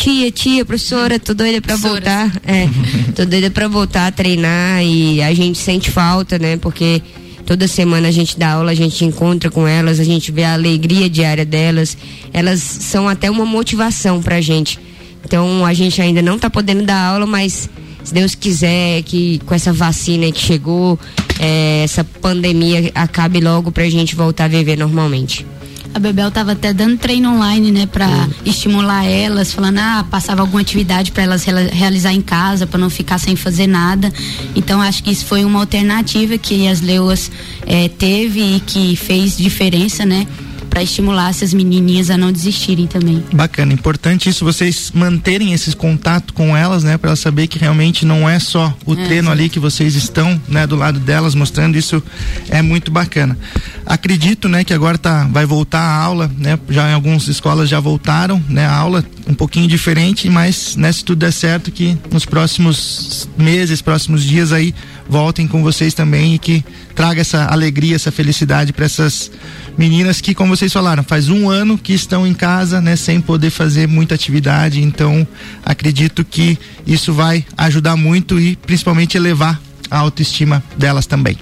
Tia, 0.00 0.30
tia, 0.30 0.64
professora, 0.64 1.18
tô 1.18 1.34
doida 1.34 1.60
para 1.60 1.76
voltar. 1.76 2.32
É, 2.46 2.66
tô 3.14 3.26
doida 3.26 3.50
para 3.50 3.68
voltar 3.68 4.06
a 4.06 4.10
treinar 4.10 4.82
e 4.82 5.20
a 5.20 5.34
gente 5.34 5.58
sente 5.58 5.90
falta, 5.90 6.38
né? 6.38 6.56
Porque 6.56 7.02
toda 7.44 7.68
semana 7.68 8.08
a 8.08 8.10
gente 8.10 8.38
dá 8.38 8.52
aula, 8.52 8.70
a 8.70 8.74
gente 8.74 9.04
encontra 9.04 9.50
com 9.50 9.68
elas, 9.68 10.00
a 10.00 10.04
gente 10.04 10.32
vê 10.32 10.42
a 10.42 10.54
alegria 10.54 11.10
diária 11.10 11.44
delas. 11.44 11.98
Elas 12.32 12.60
são 12.60 13.10
até 13.10 13.30
uma 13.30 13.44
motivação 13.44 14.22
pra 14.22 14.40
gente. 14.40 14.78
Então 15.22 15.66
a 15.66 15.74
gente 15.74 16.00
ainda 16.00 16.22
não 16.22 16.38
tá 16.38 16.48
podendo 16.48 16.82
dar 16.82 16.96
aula, 16.98 17.26
mas 17.26 17.68
se 18.02 18.14
Deus 18.14 18.34
quiser 18.34 19.02
que 19.02 19.38
com 19.44 19.54
essa 19.54 19.70
vacina 19.70 20.32
que 20.32 20.40
chegou, 20.40 20.98
é, 21.38 21.82
essa 21.84 22.02
pandemia 22.02 22.90
acabe 22.94 23.38
logo 23.38 23.70
pra 23.70 23.86
gente 23.90 24.16
voltar 24.16 24.46
a 24.46 24.48
viver 24.48 24.78
normalmente. 24.78 25.44
A 25.92 25.98
Bebel 25.98 26.30
tava 26.30 26.52
até 26.52 26.72
dando 26.72 26.96
treino 26.98 27.34
online, 27.34 27.72
né, 27.72 27.86
para 27.86 28.06
uhum. 28.06 28.30
estimular 28.44 29.04
elas, 29.04 29.52
falando, 29.52 29.78
ah, 29.78 30.06
passava 30.10 30.40
alguma 30.40 30.60
atividade 30.60 31.10
para 31.10 31.24
elas 31.24 31.44
realizar 31.44 32.12
em 32.12 32.22
casa, 32.22 32.66
para 32.66 32.78
não 32.78 32.88
ficar 32.88 33.18
sem 33.18 33.34
fazer 33.34 33.66
nada. 33.66 34.12
Então 34.54 34.80
acho 34.80 35.02
que 35.02 35.10
isso 35.10 35.26
foi 35.26 35.44
uma 35.44 35.58
alternativa 35.58 36.38
que 36.38 36.68
as 36.68 36.80
leoas 36.80 37.30
eh, 37.66 37.88
teve 37.88 38.56
e 38.56 38.60
que 38.60 38.94
fez 38.96 39.36
diferença, 39.36 40.06
né? 40.06 40.26
Para 40.70 40.82
estimular 40.82 41.28
essas 41.30 41.52
menininhas 41.52 42.08
a 42.08 42.16
não 42.16 42.32
desistirem 42.32 42.86
também. 42.86 43.22
Bacana, 43.32 43.72
importante 43.72 44.28
isso 44.28 44.44
vocês 44.44 44.92
manterem 44.94 45.52
esse 45.52 45.74
contato 45.74 46.32
com 46.32 46.56
elas, 46.56 46.84
né, 46.84 46.96
para 46.96 47.10
elas 47.10 47.18
saber 47.18 47.48
que 47.48 47.58
realmente 47.58 48.06
não 48.06 48.28
é 48.28 48.38
só 48.38 48.74
o 48.86 48.94
é, 48.94 49.04
treino 49.04 49.26
sim. 49.26 49.32
ali 49.32 49.48
que 49.48 49.58
vocês 49.58 49.96
estão, 49.96 50.40
né, 50.48 50.66
do 50.66 50.76
lado 50.76 51.00
delas 51.00 51.34
mostrando 51.34 51.76
isso 51.76 52.02
é 52.48 52.62
muito 52.62 52.90
bacana. 52.90 53.36
Acredito, 53.84 54.48
né, 54.48 54.62
que 54.62 54.72
agora 54.72 54.96
tá 54.96 55.24
vai 55.24 55.44
voltar 55.44 55.80
a 55.80 55.96
aula, 55.96 56.30
né? 56.38 56.58
Já 56.68 56.88
em 56.88 56.94
algumas 56.94 57.26
escolas 57.26 57.68
já 57.68 57.80
voltaram, 57.80 58.42
né, 58.48 58.64
a 58.64 58.74
aula 58.74 59.04
um 59.30 59.34
pouquinho 59.34 59.68
diferente, 59.68 60.28
mas 60.28 60.74
né, 60.74 60.90
se 60.90 61.04
tudo 61.04 61.20
der 61.20 61.32
certo 61.32 61.70
que 61.70 61.96
nos 62.10 62.26
próximos 62.26 63.28
meses, 63.38 63.80
próximos 63.80 64.24
dias 64.24 64.52
aí 64.52 64.74
voltem 65.08 65.46
com 65.46 65.62
vocês 65.62 65.94
também 65.94 66.34
e 66.34 66.38
que 66.38 66.64
traga 66.96 67.20
essa 67.20 67.44
alegria, 67.44 67.94
essa 67.94 68.10
felicidade 68.10 68.72
para 68.72 68.84
essas 68.84 69.30
meninas 69.78 70.20
que, 70.20 70.34
como 70.34 70.54
vocês 70.54 70.72
falaram, 70.72 71.04
faz 71.04 71.28
um 71.28 71.48
ano 71.48 71.78
que 71.78 71.92
estão 71.92 72.26
em 72.26 72.34
casa, 72.34 72.80
né, 72.80 72.96
sem 72.96 73.20
poder 73.20 73.50
fazer 73.50 73.86
muita 73.86 74.16
atividade. 74.16 74.82
Então, 74.82 75.26
acredito 75.64 76.24
que 76.24 76.58
isso 76.84 77.12
vai 77.12 77.44
ajudar 77.56 77.96
muito 77.96 78.38
e 78.40 78.56
principalmente 78.56 79.16
elevar 79.16 79.60
a 79.88 79.98
autoestima 79.98 80.62
delas 80.76 81.06
também. 81.06 81.38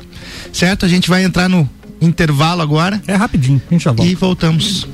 Certo? 0.52 0.85
A 0.85 0.88
gente 0.88 1.09
vai 1.09 1.25
entrar 1.25 1.49
no 1.49 1.68
intervalo 2.00 2.61
agora. 2.61 3.00
É 3.07 3.14
rapidinho, 3.14 3.62
a 3.71 3.73
gente 3.73 3.85
já 3.85 3.92
volta. 3.92 4.11
E 4.11 4.14
voltamos. 4.14 4.87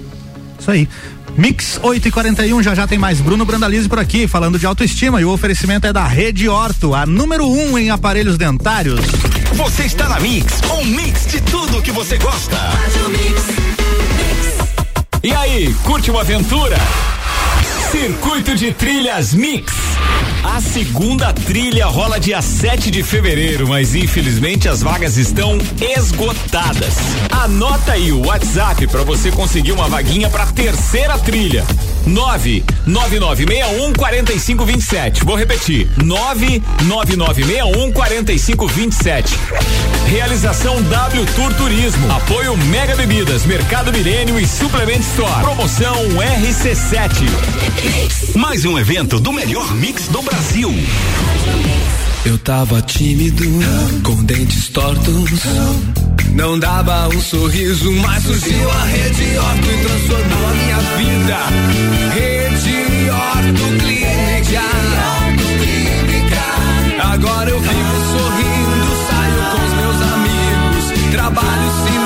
Isso 0.58 0.70
aí. 0.70 0.88
Mix 1.37 1.81
8 1.83 2.09
e 2.09 2.11
41 2.11 2.62
já 2.62 2.75
já 2.75 2.87
tem 2.87 2.99
mais 2.99 3.21
Bruno 3.21 3.45
Brandalize 3.45 3.88
por 3.88 3.99
aqui, 3.99 4.29
falando 4.29 4.59
de 4.59 4.67
autoestima 4.67 5.21
e 5.21 5.25
o 5.25 5.31
oferecimento 5.31 5.87
é 5.87 5.93
da 5.93 6.07
Rede 6.07 6.49
Orto, 6.49 6.95
a 6.95 7.05
número 7.05 7.47
1 7.47 7.73
um 7.73 7.79
em 7.79 7.91
aparelhos 7.91 8.38
dentários. 8.38 9.00
Você 9.55 9.85
está 9.85 10.09
na 10.09 10.21
Mix, 10.21 10.61
um 10.79 10.85
mix 10.85 11.26
de 11.26 11.41
tudo 11.41 11.83
que 11.83 11.91
você 11.91 12.19
gosta. 12.19 12.57
E 15.23 15.33
aí, 15.33 15.75
curte 15.85 16.11
uma 16.11 16.21
aventura? 16.21 16.76
Circuito 17.94 18.56
de 18.56 18.72
Trilhas 18.72 19.32
Mix. 19.32 19.72
A 20.42 20.60
segunda 20.60 21.32
trilha 21.32 21.86
rola 21.86 22.18
dia 22.18 22.42
7 22.42 22.90
de 22.90 23.04
fevereiro, 23.04 23.68
mas 23.68 23.94
infelizmente 23.94 24.68
as 24.68 24.82
vagas 24.82 25.16
estão 25.16 25.56
esgotadas. 25.80 26.96
Anota 27.30 27.92
aí 27.92 28.10
o 28.10 28.26
WhatsApp 28.26 28.88
para 28.88 29.04
você 29.04 29.30
conseguir 29.30 29.70
uma 29.70 29.88
vaguinha 29.88 30.28
para 30.28 30.44
terceira 30.46 31.16
trilha. 31.18 31.64
99961 32.06 33.92
4527. 33.92 35.25
Vou 35.25 35.37
repetir. 35.37 35.88
99961 36.02 37.92
4527. 37.92 39.34
Realização 40.06 40.80
W 40.82 41.26
Tour 41.34 41.54
Turismo. 41.54 42.12
Apoio 42.12 42.56
Mega 42.56 42.94
Bebidas, 42.96 43.44
Mercado 43.44 43.92
Milênio 43.92 44.38
e 44.38 44.46
Suplement 44.46 45.00
Store. 45.00 45.42
Promoção 45.42 45.94
RC7. 46.42 48.37
Mais 48.37 48.64
um 48.64 48.78
evento 48.78 49.18
do 49.18 49.32
melhor 49.32 49.75
mix 49.75 50.08
do 50.08 50.23
Brasil. 50.23 50.73
Eu 52.25 52.38
tava 52.38 52.81
tímido, 52.83 53.45
com 54.02 54.25
dentes 54.25 54.69
tortos. 54.71 55.31
Não 56.33 56.59
dava 56.59 57.09
um 57.09 57.21
sorriso, 57.21 57.93
mas 57.93 58.23
surgiu 58.23 58.71
a 58.71 58.85
Rede 58.85 59.38
Orto 59.38 59.69
e 59.69 59.76
transformou 59.85 60.47
a 60.49 60.54
minha 60.54 60.78
vida. 60.97 61.38
Rede 62.14 63.11
Orto 63.11 63.64
Clínica. 63.85 64.62
Agora 67.12 67.50
eu 67.50 67.61
vivo 67.61 67.97
sorrindo, 68.12 68.88
saio 69.09 69.43
com 69.50 69.61
os 69.66 69.73
meus 69.75 69.99
amigos. 70.12 70.85
Trabalho 71.12 71.71
cinema, 71.85 72.03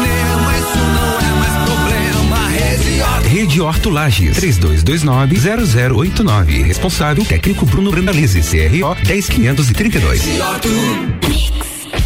Rede 3.29 3.29
Orto. 3.29 3.29
Rede 3.29 3.61
Orto 3.61 3.91
Lages, 3.91 4.39
3229-0089. 4.39 6.65
Responsável 6.65 7.23
técnico 7.25 7.67
Bruno 7.67 7.91
Brandalize, 7.91 8.41
CRO 8.41 8.97
10532. 9.05 10.25
Rede 10.25 10.41
Orto. 10.41 10.69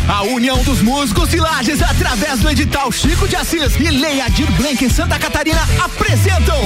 A 0.08 0.22
União 0.24 0.60
dos 0.64 0.82
Músicos 0.82 1.28
de 1.28 1.38
Lages, 1.38 1.80
através 1.80 2.40
do 2.40 2.50
edital 2.50 2.90
Chico 2.90 3.28
de 3.28 3.36
Assis 3.36 3.76
e 3.76 3.88
Leia 3.88 4.28
Dir 4.30 4.50
Blank 4.52 4.84
em 4.84 4.88
Santa 4.88 5.16
Catarina, 5.18 5.62
apresentam 5.82 6.58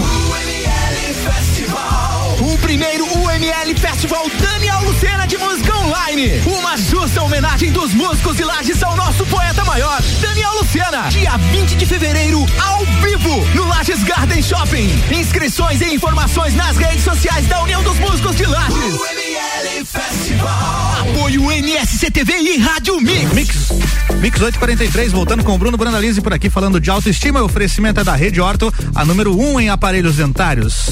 o 2.40 2.58
primeiro 2.58 3.04
UML 3.04 3.74
Festival 3.78 4.26
Daniel 4.40 4.80
Lucena 4.84 5.26
de 5.26 5.36
Online. 6.06 6.40
Uma 6.46 6.76
justa 6.76 7.20
homenagem 7.22 7.72
dos 7.72 7.92
músicos 7.92 8.36
de 8.36 8.44
Lages 8.44 8.80
ao 8.82 8.94
nosso 8.96 9.26
poeta 9.26 9.64
maior, 9.64 10.00
Daniel 10.20 10.52
Lucena. 10.54 11.08
Dia 11.08 11.36
20 11.36 11.74
de 11.74 11.84
fevereiro, 11.84 12.46
ao 12.62 12.84
vivo, 13.02 13.44
no 13.54 13.66
Lages 13.66 14.04
Garden 14.04 14.40
Shopping. 14.40 14.88
Inscrições 15.10 15.80
e 15.80 15.92
informações 15.92 16.54
nas 16.54 16.76
redes 16.76 17.02
sociais 17.02 17.46
da 17.48 17.60
União 17.62 17.82
dos 17.82 17.98
Músicos 17.98 18.36
de 18.36 18.46
Lages. 18.46 18.76
UML 18.76 19.84
Festival. 19.84 20.96
Apoio 21.00 21.50
NSCTV 21.50 22.32
e 22.34 22.58
Rádio 22.58 23.00
Mix. 23.00 23.32
Mix. 23.32 23.68
Mix 24.20 24.40
843, 24.40 25.12
voltando 25.12 25.42
com 25.42 25.54
o 25.54 25.58
Bruno 25.58 25.76
Brandalize 25.76 26.20
por 26.20 26.32
aqui 26.32 26.48
falando 26.48 26.80
de 26.80 26.88
autoestima. 26.88 27.42
O 27.42 27.46
oferecimento 27.46 28.00
é 28.00 28.04
da 28.04 28.14
Rede 28.14 28.40
Orto, 28.40 28.72
a 28.94 29.04
número 29.04 29.36
1 29.36 29.54
um 29.54 29.60
em 29.60 29.70
aparelhos 29.70 30.16
dentários. 30.16 30.86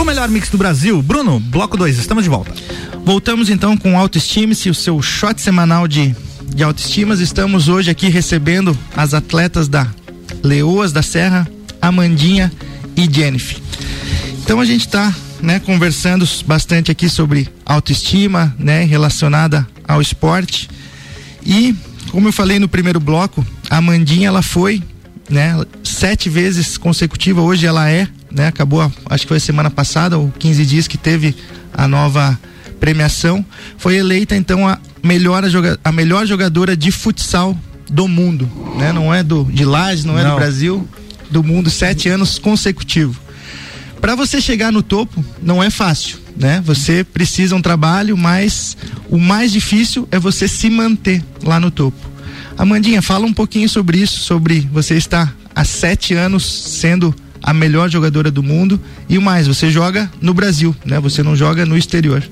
O 0.00 0.04
melhor 0.04 0.30
mix 0.30 0.48
do 0.48 0.56
Brasil. 0.56 1.02
Bruno, 1.02 1.38
bloco 1.38 1.76
2, 1.76 1.98
estamos 1.98 2.24
de 2.24 2.30
volta. 2.30 2.54
Voltamos 3.04 3.50
então 3.50 3.76
com 3.76 3.98
Autoestime-se, 3.98 4.70
o 4.70 4.74
seu 4.74 5.02
shot 5.02 5.38
semanal 5.38 5.86
de, 5.86 6.16
de 6.54 6.62
autoestimas. 6.62 7.20
Estamos 7.20 7.68
hoje 7.68 7.90
aqui 7.90 8.08
recebendo 8.08 8.76
as 8.96 9.12
atletas 9.12 9.68
da 9.68 9.86
Leoas 10.42 10.90
da 10.90 11.02
Serra, 11.02 11.46
Amandinha 11.82 12.50
e 12.96 13.02
Jennifer. 13.12 13.58
Então 14.42 14.58
a 14.58 14.64
gente 14.64 14.86
está 14.86 15.14
né, 15.42 15.60
conversando 15.60 16.26
bastante 16.46 16.90
aqui 16.90 17.06
sobre 17.06 17.46
autoestima, 17.66 18.56
né, 18.58 18.84
relacionada 18.84 19.68
ao 19.86 20.00
esporte. 20.00 20.70
E 21.44 21.76
como 22.10 22.26
eu 22.26 22.32
falei 22.32 22.58
no 22.58 22.70
primeiro 22.70 23.00
bloco, 23.00 23.44
a 23.68 23.76
Amandinha 23.76 24.28
ela 24.28 24.40
foi, 24.40 24.82
né, 25.28 25.54
sete 25.84 26.30
vezes 26.30 26.78
consecutiva. 26.78 27.42
Hoje 27.42 27.66
ela 27.66 27.90
é 27.90 28.08
né? 28.30 28.48
Acabou, 28.48 28.90
acho 29.06 29.24
que 29.24 29.28
foi 29.28 29.40
semana 29.40 29.70
passada, 29.70 30.18
ou 30.18 30.32
15 30.38 30.66
dias 30.66 30.88
que 30.88 30.98
teve 30.98 31.34
a 31.72 31.86
nova 31.88 32.38
premiação. 32.78 33.44
Foi 33.76 33.96
eleita 33.96 34.36
então 34.36 34.66
a 34.66 34.78
melhor, 35.02 35.44
a 35.84 35.92
melhor 35.92 36.26
jogadora 36.26 36.76
de 36.76 36.90
futsal 36.90 37.56
do 37.90 38.06
mundo, 38.06 38.50
né? 38.78 38.92
Não 38.92 39.12
é 39.12 39.22
do 39.22 39.44
de 39.44 39.64
Lages, 39.64 40.04
não 40.04 40.18
é 40.18 40.22
não. 40.22 40.30
do 40.30 40.36
Brasil, 40.36 40.88
do 41.30 41.42
mundo, 41.42 41.70
sete 41.70 42.08
anos 42.08 42.38
consecutivos. 42.38 43.16
Para 44.00 44.14
você 44.14 44.40
chegar 44.40 44.72
no 44.72 44.82
topo, 44.82 45.22
não 45.42 45.62
é 45.62 45.68
fácil, 45.68 46.18
né? 46.36 46.62
Você 46.64 47.04
precisa 47.04 47.54
um 47.54 47.60
trabalho, 47.60 48.16
mas 48.16 48.76
o 49.10 49.18
mais 49.18 49.52
difícil 49.52 50.08
é 50.10 50.18
você 50.18 50.48
se 50.48 50.70
manter 50.70 51.22
lá 51.42 51.60
no 51.60 51.70
topo. 51.70 51.98
Amandinha, 52.56 53.02
fala 53.02 53.26
um 53.26 53.32
pouquinho 53.32 53.68
sobre 53.68 53.98
isso, 53.98 54.20
sobre 54.20 54.60
você 54.72 54.96
estar 54.96 55.34
há 55.54 55.64
sete 55.64 56.14
anos 56.14 56.44
sendo 56.44 57.14
a 57.42 57.52
melhor 57.54 57.88
jogadora 57.88 58.30
do 58.30 58.42
mundo 58.42 58.80
e 59.08 59.16
o 59.16 59.22
mais, 59.22 59.46
você 59.46 59.70
joga 59.70 60.10
no 60.20 60.34
Brasil, 60.34 60.74
né? 60.84 61.00
Você 61.00 61.22
não 61.22 61.34
joga 61.34 61.64
no 61.64 61.76
exterior. 61.76 62.22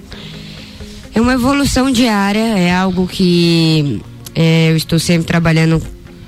É 1.14 1.20
uma 1.20 1.34
evolução 1.34 1.90
diária, 1.90 2.58
é 2.58 2.72
algo 2.72 3.06
que 3.06 4.00
é, 4.34 4.70
eu 4.70 4.76
estou 4.76 4.98
sempre 4.98 5.26
trabalhando 5.26 5.82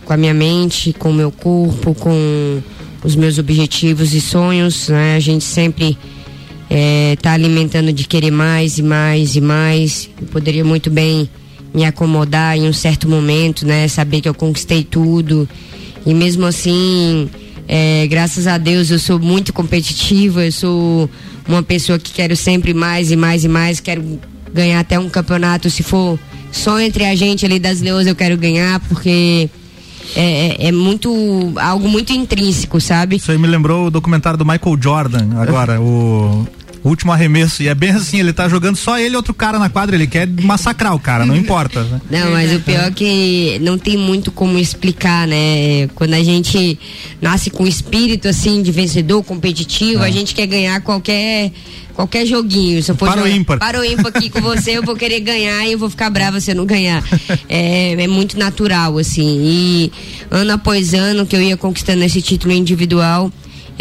com 0.05 0.13
a 0.13 0.17
minha 0.17 0.35
mente, 0.35 0.93
com 0.93 1.11
o 1.11 1.15
meu 1.15 1.31
corpo, 1.31 1.95
com 1.95 2.61
os 3.05 3.15
meus 3.15 3.39
objetivos 3.39 4.15
e 4.15 4.21
sonhos, 4.21 4.89
né? 4.89 5.17
A 5.17 5.21
gente 5.21 5.45
sempre 5.45 5.97
está 6.69 7.31
é, 7.31 7.35
alimentando 7.35 7.93
de 7.93 8.05
querer 8.07 8.31
mais 8.31 8.79
e 8.79 8.83
mais 8.83 9.37
e 9.37 9.41
mais. 9.41 10.11
Eu 10.21 10.27
poderia 10.29 10.65
muito 10.65 10.91
bem 10.91 11.29
me 11.73 11.85
acomodar 11.85 12.57
em 12.57 12.69
um 12.69 12.73
certo 12.73 13.09
momento, 13.09 13.67
né? 13.67 13.87
Saber 13.89 14.21
que 14.21 14.29
eu 14.29 14.35
conquistei 14.35 14.83
tudo 14.83 15.49
e 16.05 16.15
mesmo 16.15 16.47
assim 16.47 17.29
é, 17.73 18.05
graças 18.09 18.49
a 18.49 18.59
Deus 18.59 18.91
eu 18.91 18.99
sou 18.99 19.21
muito 19.21 19.53
competitiva, 19.53 20.45
eu 20.45 20.50
sou 20.50 21.09
uma 21.47 21.62
pessoa 21.62 22.00
que 22.00 22.11
quero 22.12 22.35
sempre 22.35 22.75
mais 22.75 23.12
e 23.12 23.17
mais 23.17 23.45
e 23.45 23.49
mais, 23.49 23.79
quero 23.79 24.19
ganhar 24.53 24.81
até 24.81 24.99
um 24.99 25.09
campeonato, 25.09 25.71
se 25.71 25.85
for 25.85 26.19
só 26.50 26.81
entre 26.81 27.05
a 27.05 27.15
gente 27.15 27.47
ali 27.47 27.61
das 27.61 27.81
Leões 27.81 28.09
eu 28.09 28.17
quero 28.17 28.37
ganhar, 28.37 28.81
porque 28.81 29.49
é, 30.17 30.65
é, 30.65 30.67
é, 30.67 30.73
muito 30.73 31.53
algo 31.61 31.89
muito 31.89 32.12
intrínseco, 32.12 32.81
sabe? 32.81 33.17
Isso 33.17 33.31
aí 33.31 33.39
me 33.39 33.47
lembrou 33.47 33.87
o 33.87 33.91
documentário 33.91 34.37
do 34.37 34.45
Michael 34.45 34.77
Jordan 34.83 35.29
agora, 35.39 35.81
o 35.81 36.45
o 36.45 36.47
último 36.85 37.13
arremesso. 37.13 37.63
E 37.63 37.69
é 37.69 37.75
bem 37.75 37.91
assim, 37.91 38.21
ele 38.21 38.33
tá 38.33 38.49
jogando 38.49 38.77
só 38.77 38.99
ele 38.99 39.15
e 39.15 39.17
outro 39.17 39.35
cara 39.35 39.59
na 39.59 39.69
quadra, 39.69 39.95
ele 39.95 40.07
quer 40.07 40.27
massacrar 40.27 40.95
o 40.95 40.99
cara, 40.99 41.27
não 41.27 41.37
importa. 41.37 41.83
Né? 41.85 42.01
Não, 42.11 42.31
mas 42.33 42.55
o 42.55 42.61
pior 42.61 42.85
é 42.85 42.91
que 42.91 43.59
não 43.61 43.79
tem 43.79 43.97
muito 43.97 44.31
como 44.33 44.59
explicar, 44.59 45.27
né? 45.27 45.89
Quando 45.95 46.15
a 46.15 46.23
gente 46.23 46.79
nasce 47.21 47.51
com 47.51 47.67
espírito 47.67 48.29
assim 48.29 48.63
de 48.63 48.73
vencedor, 48.73 49.23
competitivo, 49.23 50.03
é. 50.03 50.09
a 50.09 50.11
gente 50.11 50.35
quer 50.35 50.47
ganhar 50.47 50.81
qualquer 50.81 51.53
qualquer 51.95 52.25
joguinho. 52.25 52.83
Se 52.83 52.91
eu 52.91 52.97
for 52.97 53.07
para 53.07 53.21
jogar, 53.21 53.31
o 53.31 53.37
ímpar. 53.37 53.59
Para 53.59 53.81
o 53.81 53.85
ímpar 53.85 54.07
aqui 54.09 54.31
com 54.31 54.41
você, 54.41 54.79
eu 54.79 54.83
vou 54.83 54.97
querer 54.97 55.21
ganhar 55.21 55.67
e 55.67 55.73
eu 55.73 55.79
vou 55.79 55.91
ficar 55.91 56.09
brava 56.09 56.41
se 56.41 56.51
eu 56.51 56.55
não 56.55 56.67
ganhar. 56.67 57.03
É, 57.49 57.93
é 57.93 58.07
muito 58.07 58.39
natural, 58.39 58.97
assim. 58.97 59.41
E 59.43 59.93
ano 60.31 60.53
após 60.53 60.95
ano 60.95 61.27
que 61.27 61.35
eu 61.35 61.43
ia 61.43 61.57
conquistando 61.57 62.05
esse 62.05 62.23
título 62.23 62.53
individual, 62.53 63.33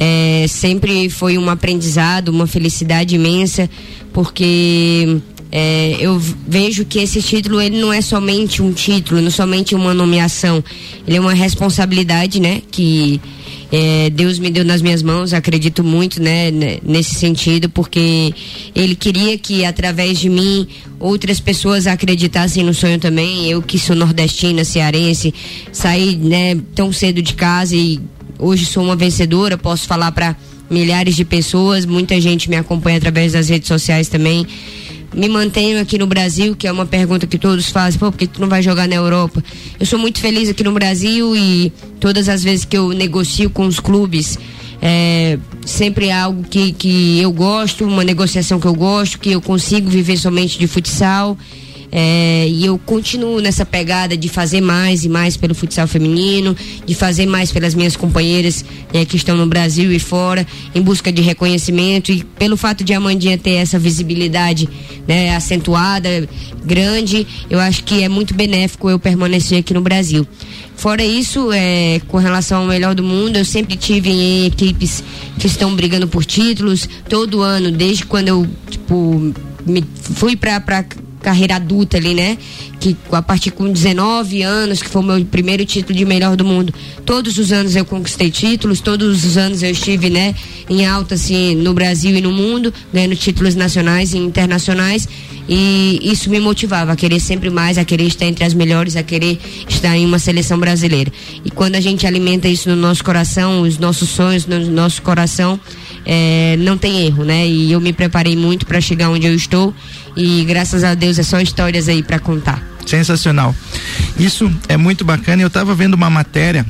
é, 0.02 0.46
sempre 0.48 1.10
foi 1.10 1.38
um 1.38 1.50
aprendizado, 1.50 2.30
uma 2.30 2.48
felicidade 2.48 3.16
imensa, 3.16 3.70
porque 4.14 5.20
é, 5.52 5.98
eu 6.00 6.18
vejo 6.48 6.86
que 6.86 7.00
esse 7.00 7.22
título 7.22 7.60
ele 7.60 7.82
não 7.82 7.92
é 7.92 8.00
somente 8.00 8.62
um 8.62 8.72
título, 8.72 9.20
não 9.20 9.30
somente 9.30 9.76
uma 9.76 9.94
nomeação, 9.94 10.64
ele 11.06 11.18
é 11.18 11.20
uma 11.20 11.34
responsabilidade, 11.34 12.40
né? 12.40 12.62
Que 12.72 13.20
é, 13.70 14.10
Deus 14.10 14.40
me 14.40 14.50
deu 14.50 14.64
nas 14.64 14.82
minhas 14.82 15.04
mãos, 15.04 15.34
acredito 15.34 15.84
muito, 15.84 16.24
né, 16.24 16.50
nesse 16.82 17.16
sentido, 17.16 17.70
porque 17.70 18.34
Ele 18.74 18.96
queria 18.96 19.38
que 19.38 19.66
através 19.66 20.18
de 20.18 20.30
mim 20.30 20.66
outras 20.98 21.42
pessoas 21.42 21.88
acreditassem 21.88 22.64
no 22.64 22.74
sonho 22.74 23.00
também. 23.00 23.48
Eu 23.48 23.62
que 23.62 23.78
sou 23.78 23.98
nordestina, 23.98 24.64
cearense, 24.64 25.34
saí, 25.74 26.16
né, 26.16 26.58
tão 26.74 26.94
cedo 26.94 27.22
de 27.22 27.34
casa 27.34 27.76
e 27.76 28.00
hoje 28.40 28.66
sou 28.66 28.84
uma 28.84 28.96
vencedora, 28.96 29.58
posso 29.58 29.86
falar 29.86 30.12
para 30.12 30.36
milhares 30.70 31.16
de 31.16 31.26
pessoas, 31.26 31.86
muita 31.86 32.20
gente 32.22 32.50
me 32.50 32.56
acompanha 32.56 32.98
através 32.98 33.34
das 33.34 33.50
redes 33.50 33.68
sociais 33.68 34.08
também 34.08 34.48
me 35.14 35.28
mantenho 35.28 35.82
aqui 35.82 35.98
no 35.98 36.08
Brasil, 36.08 36.56
que 36.56 36.68
é 36.68 36.72
uma 36.72 36.86
pergunta 36.86 37.26
que 37.26 37.38
todos 37.38 37.70
fazem, 37.70 38.00
pô, 38.00 38.12
por 38.12 38.18
que 38.18 38.28
tu 38.28 38.40
não 38.40 38.48
vai 38.48 38.62
jogar 38.62 38.88
na 38.88 38.96
Europa? 38.96 39.44
Eu 39.80 39.86
sou 39.86 39.98
muito 39.98 40.20
feliz 40.20 40.50
aqui 40.50 40.64
no 40.64 40.72
Brasil 40.72 41.36
e 41.36 41.74
todas 42.00 42.30
as 42.30 42.44
vezes 42.44 42.66
que 42.66 42.78
eu 42.78 42.90
negocio 42.90 43.50
com 43.50 43.66
os 43.66 43.80
clubes, 43.80 44.38
é, 44.82 45.38
sempre 45.66 46.08
é 46.08 46.14
algo 46.14 46.44
que, 46.44 46.72
que 46.72 47.20
eu 47.20 47.32
gosto, 47.32 47.86
uma 47.86 48.04
negociação 48.04 48.60
que 48.60 48.68
eu 48.68 48.74
gosto, 48.74 49.20
que 49.20 49.32
eu 49.32 49.42
consigo 49.42 49.90
viver 49.90 50.18
somente 50.18 50.60
de 50.60 50.68
futsal. 50.68 51.38
É, 51.92 52.48
e 52.48 52.66
eu 52.66 52.78
continuo 52.78 53.40
nessa 53.40 53.66
pegada 53.66 54.16
de 54.16 54.30
fazer 54.30 54.62
mais 54.62 55.04
e 55.04 55.10
mais 55.10 55.36
pelo 55.36 55.56
futsal 55.56 55.88
feminino, 55.88 56.56
de 56.86 56.94
fazer 56.94 57.26
mais 57.26 57.52
pelas 57.52 57.74
minhas 57.74 57.96
companheiras 57.96 58.64
é, 58.94 59.04
que 59.06 59.16
estão 59.16 59.36
no 59.36 59.48
Brasil 59.48 59.92
e 59.92 60.00
fora, 60.00 60.46
em 60.74 60.82
busca 60.82 61.12
de 61.12 61.22
reconhecimento. 61.22 62.12
E 62.12 62.24
pelo 62.24 62.56
fato 62.56 62.84
de 62.84 62.94
a 62.94 62.98
Amandinha 62.98 63.38
ter 63.38 63.54
essa 63.54 63.80
visibilidade 63.80 64.70
né, 65.08 65.36
acentuada, 65.36 66.30
grande, 66.64 67.26
eu 67.50 67.60
acho 67.60 67.84
que 67.84 68.04
é 68.04 68.10
muito 68.10 68.34
benéfico 68.34 68.90
eu 68.90 69.00
permanecer 69.00 69.60
aqui 69.60 69.74
no 69.74 69.82
Brasil. 69.82 70.28
Fora 70.76 71.04
isso, 71.04 71.52
é, 71.52 72.00
com 72.08 72.18
relação 72.18 72.62
ao 72.62 72.68
melhor 72.68 72.96
do 72.96 73.04
mundo, 73.04 73.38
eu 73.38 73.44
sempre 73.44 73.76
tive 73.76 74.10
em 74.10 74.46
equipes 74.46 75.04
que 75.38 75.48
estão 75.48 75.76
brigando 75.76 76.08
por 76.08 76.24
títulos, 76.24 76.88
todo 77.10 77.42
ano, 77.42 77.72
desde 77.72 78.06
quando 78.06 78.30
eu, 78.30 78.48
tipo, 78.70 79.34
me 79.66 79.84
fui 80.16 80.36
para 80.36 80.86
carreira 81.30 81.58
adulta 81.58 81.98
ali, 81.98 82.16
né? 82.16 82.38
Que 82.80 82.98
a 83.12 83.22
partir 83.22 83.52
com 83.52 83.72
19 83.72 84.42
anos, 84.42 84.82
que 84.82 84.90
foi 84.90 85.02
o 85.02 85.06
meu 85.06 85.24
primeiro 85.26 85.64
título 85.64 85.96
de 85.96 86.04
melhor 86.04 86.36
do 86.36 86.44
mundo. 86.44 86.74
Todos 87.06 87.38
os 87.38 87.52
anos 87.52 87.76
eu 87.76 87.86
conquistei 87.86 88.32
títulos, 88.32 88.82
todos 88.82 89.24
os 89.24 89.38
anos 89.38 89.62
eu 89.62 89.70
estive, 89.70 90.10
né, 90.10 90.34
em 90.68 90.88
alta 90.88 91.14
assim 91.14 91.56
no 91.56 91.72
Brasil 91.74 92.16
e 92.16 92.22
no 92.22 92.32
mundo, 92.32 92.74
ganhando 92.92 93.16
títulos 93.16 93.54
nacionais 93.54 94.14
e 94.14 94.18
internacionais. 94.18 95.08
E 95.48 96.00
isso 96.04 96.30
me 96.30 96.40
motivava 96.40 96.92
a 96.92 96.96
querer 96.96 97.20
sempre 97.20 97.50
mais, 97.50 97.78
a 97.78 97.86
querer 97.86 98.06
estar 98.06 98.26
entre 98.26 98.44
as 98.44 98.54
melhores, 98.54 98.96
a 98.96 99.04
querer 99.04 99.40
estar 99.68 99.96
em 99.96 100.06
uma 100.06 100.20
seleção 100.20 100.60
brasileira. 100.60 101.12
E 101.46 101.52
quando 101.52 101.76
a 101.76 101.82
gente 101.82 102.08
alimenta 102.08 102.48
isso 102.48 102.70
no 102.70 102.76
nosso 102.76 103.04
coração, 103.04 103.62
os 103.62 103.78
nossos 103.78 104.10
sonhos 104.10 104.46
no 104.48 104.60
nosso 104.72 105.02
coração, 105.02 105.60
é, 106.06 106.56
não 106.60 106.78
tem 106.78 107.06
erro, 107.06 107.24
né? 107.24 107.48
E 107.48 107.72
eu 107.72 107.80
me 107.80 107.94
preparei 107.94 108.36
muito 108.36 108.66
para 108.66 108.80
chegar 108.82 109.10
onde 109.10 109.28
eu 109.28 109.34
estou 109.34 109.74
e 110.16 110.44
graças 110.46 110.84
a 110.84 110.94
Deus 110.94 111.20
é 111.20 111.24
só 111.24 111.40
histórias 111.40 111.88
aí 111.88 112.04
para 112.04 112.20
contar. 112.20 112.64
Sensacional. 112.86 113.56
Isso 114.18 114.52
é 114.68 114.76
muito 114.76 115.06
bacana. 115.06 115.42
Eu 115.42 115.48
estava 115.48 115.76
vendo 115.76 115.94
uma 115.94 116.10
matéria 116.10 116.66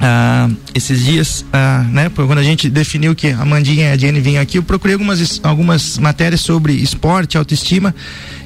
ah, 0.00 0.48
esses 0.74 1.04
dias, 1.04 1.44
ah, 1.52 1.86
né, 1.90 2.10
quando 2.14 2.38
a 2.38 2.42
gente 2.42 2.68
definiu 2.68 3.14
que 3.14 3.28
a 3.28 3.44
Mandinha 3.44 3.90
e 3.90 3.92
a 3.92 3.96
Jenny 3.96 4.20
vinham 4.20 4.42
aqui, 4.42 4.58
eu 4.58 4.62
procurei 4.62 4.94
algumas, 4.94 5.40
algumas 5.42 5.98
matérias 5.98 6.40
sobre 6.40 6.72
esporte, 6.72 7.38
autoestima, 7.38 7.94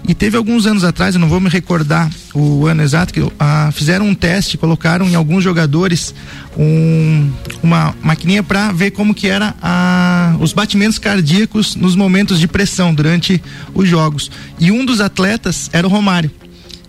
e 0.06 0.14
teve 0.14 0.36
alguns 0.36 0.66
anos 0.66 0.84
atrás, 0.84 1.14
eu 1.14 1.20
não 1.20 1.28
vou 1.28 1.40
me 1.40 1.48
recordar 1.48 2.10
o 2.34 2.66
ano 2.66 2.82
exato, 2.82 3.12
que 3.12 3.26
ah, 3.38 3.70
fizeram 3.72 4.06
um 4.06 4.14
teste, 4.14 4.56
colocaram 4.56 5.08
em 5.08 5.14
alguns 5.14 5.42
jogadores 5.42 6.14
um, 6.56 7.30
uma 7.62 7.94
maquininha 8.02 8.42
para 8.42 8.72
ver 8.72 8.92
como 8.92 9.14
que 9.14 9.28
era 9.28 9.54
a, 9.60 10.36
os 10.40 10.52
batimentos 10.52 10.98
cardíacos 10.98 11.74
nos 11.74 11.96
momentos 11.96 12.38
de 12.38 12.46
pressão 12.46 12.94
durante 12.94 13.42
os 13.74 13.88
jogos. 13.88 14.30
E 14.58 14.70
um 14.70 14.84
dos 14.84 15.00
atletas 15.00 15.68
era 15.72 15.86
o 15.86 15.90
Romário 15.90 16.30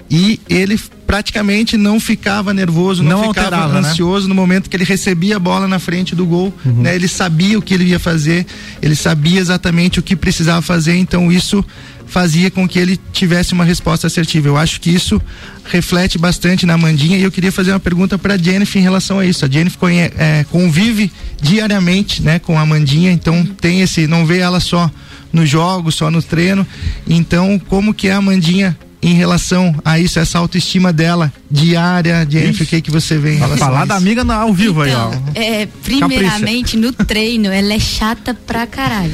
e 0.09 0.39
ele 0.49 0.79
praticamente 1.05 1.77
não 1.77 1.99
ficava 1.99 2.53
nervoso, 2.53 3.03
não, 3.03 3.21
não 3.21 3.27
ficava 3.29 3.67
né? 3.67 3.79
ansioso 3.79 4.27
né? 4.27 4.29
no 4.29 4.35
momento 4.35 4.69
que 4.69 4.75
ele 4.75 4.83
recebia 4.83 5.35
a 5.35 5.39
bola 5.39 5.67
na 5.67 5.79
frente 5.79 6.15
do 6.15 6.25
gol, 6.25 6.53
uhum. 6.65 6.81
né? 6.81 6.95
Ele 6.95 7.07
sabia 7.07 7.57
o 7.57 7.61
que 7.61 7.73
ele 7.73 7.85
ia 7.85 7.99
fazer, 7.99 8.45
ele 8.81 8.95
sabia 8.95 9.39
exatamente 9.39 9.99
o 9.99 10.03
que 10.03 10.15
precisava 10.15 10.61
fazer, 10.61 10.95
então 10.95 11.31
isso 11.31 11.63
fazia 12.07 12.49
com 12.49 12.67
que 12.67 12.79
ele 12.79 12.99
tivesse 13.13 13.53
uma 13.53 13.63
resposta 13.63 14.07
assertiva. 14.07 14.47
Eu 14.47 14.57
acho 14.57 14.81
que 14.81 14.89
isso 14.89 15.21
reflete 15.65 16.17
bastante 16.17 16.65
na 16.65 16.75
Mandinha 16.75 17.17
e 17.17 17.23
eu 17.23 17.31
queria 17.31 17.51
fazer 17.51 17.71
uma 17.71 17.79
pergunta 17.79 18.17
para 18.17 18.33
a 18.33 18.37
Jennifer 18.37 18.81
em 18.81 18.83
relação 18.83 19.19
a 19.19 19.25
isso. 19.25 19.45
A 19.45 19.47
Jennifer 19.47 19.89
é, 20.17 20.43
convive 20.49 21.11
diariamente, 21.39 22.23
né, 22.23 22.39
com 22.39 22.57
a 22.57 22.65
Mandinha, 22.65 23.11
então 23.11 23.45
tem 23.45 23.81
esse, 23.81 24.07
não 24.07 24.25
vê 24.25 24.39
ela 24.39 24.59
só 24.59 24.89
no 25.31 25.45
jogo, 25.45 25.91
só 25.91 26.09
no 26.09 26.21
treino. 26.21 26.65
Então, 27.07 27.59
como 27.67 27.93
que 27.93 28.07
é 28.07 28.13
a 28.13 28.21
Mandinha 28.21 28.75
em 29.01 29.13
relação 29.13 29.73
a 29.83 29.97
isso, 29.97 30.19
essa 30.19 30.37
autoestima 30.37 30.91
dela 30.91 31.31
diária, 31.49 32.25
de 32.25 32.37
o 32.37 32.65
que 32.65 32.81
que 32.81 32.91
você 32.91 33.17
vê 33.17 33.33
em 33.33 33.37
relação 33.37 33.57
falar 33.57 33.85
da 33.85 33.95
amiga 33.95 34.23
no, 34.23 34.33
ao 34.33 34.53
vivo 34.53 34.85
então, 34.85 35.11
aí, 35.11 35.17
ó. 35.17 35.39
É, 35.39 35.65
primeiramente, 35.83 36.75
Capricha. 36.75 36.77
no 36.77 37.05
treino, 37.05 37.47
ela 37.47 37.73
é 37.73 37.79
chata 37.79 38.33
pra 38.33 38.67
caralho. 38.67 39.11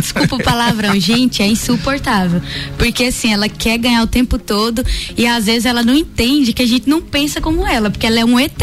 Desculpa 0.00 0.36
o 0.36 0.42
palavrão, 0.42 0.98
gente, 0.98 1.42
é 1.42 1.46
insuportável. 1.46 2.40
Porque 2.78 3.04
assim, 3.04 3.32
ela 3.32 3.48
quer 3.48 3.76
ganhar 3.76 4.02
o 4.02 4.06
tempo 4.06 4.38
todo 4.38 4.84
e 5.16 5.26
às 5.26 5.46
vezes 5.46 5.66
ela 5.66 5.82
não 5.82 5.94
entende 5.94 6.52
que 6.52 6.62
a 6.62 6.66
gente 6.66 6.88
não 6.88 7.02
pensa 7.02 7.40
como 7.40 7.66
ela, 7.66 7.90
porque 7.90 8.06
ela 8.06 8.20
é 8.20 8.24
um 8.24 8.38
ET. 8.38 8.54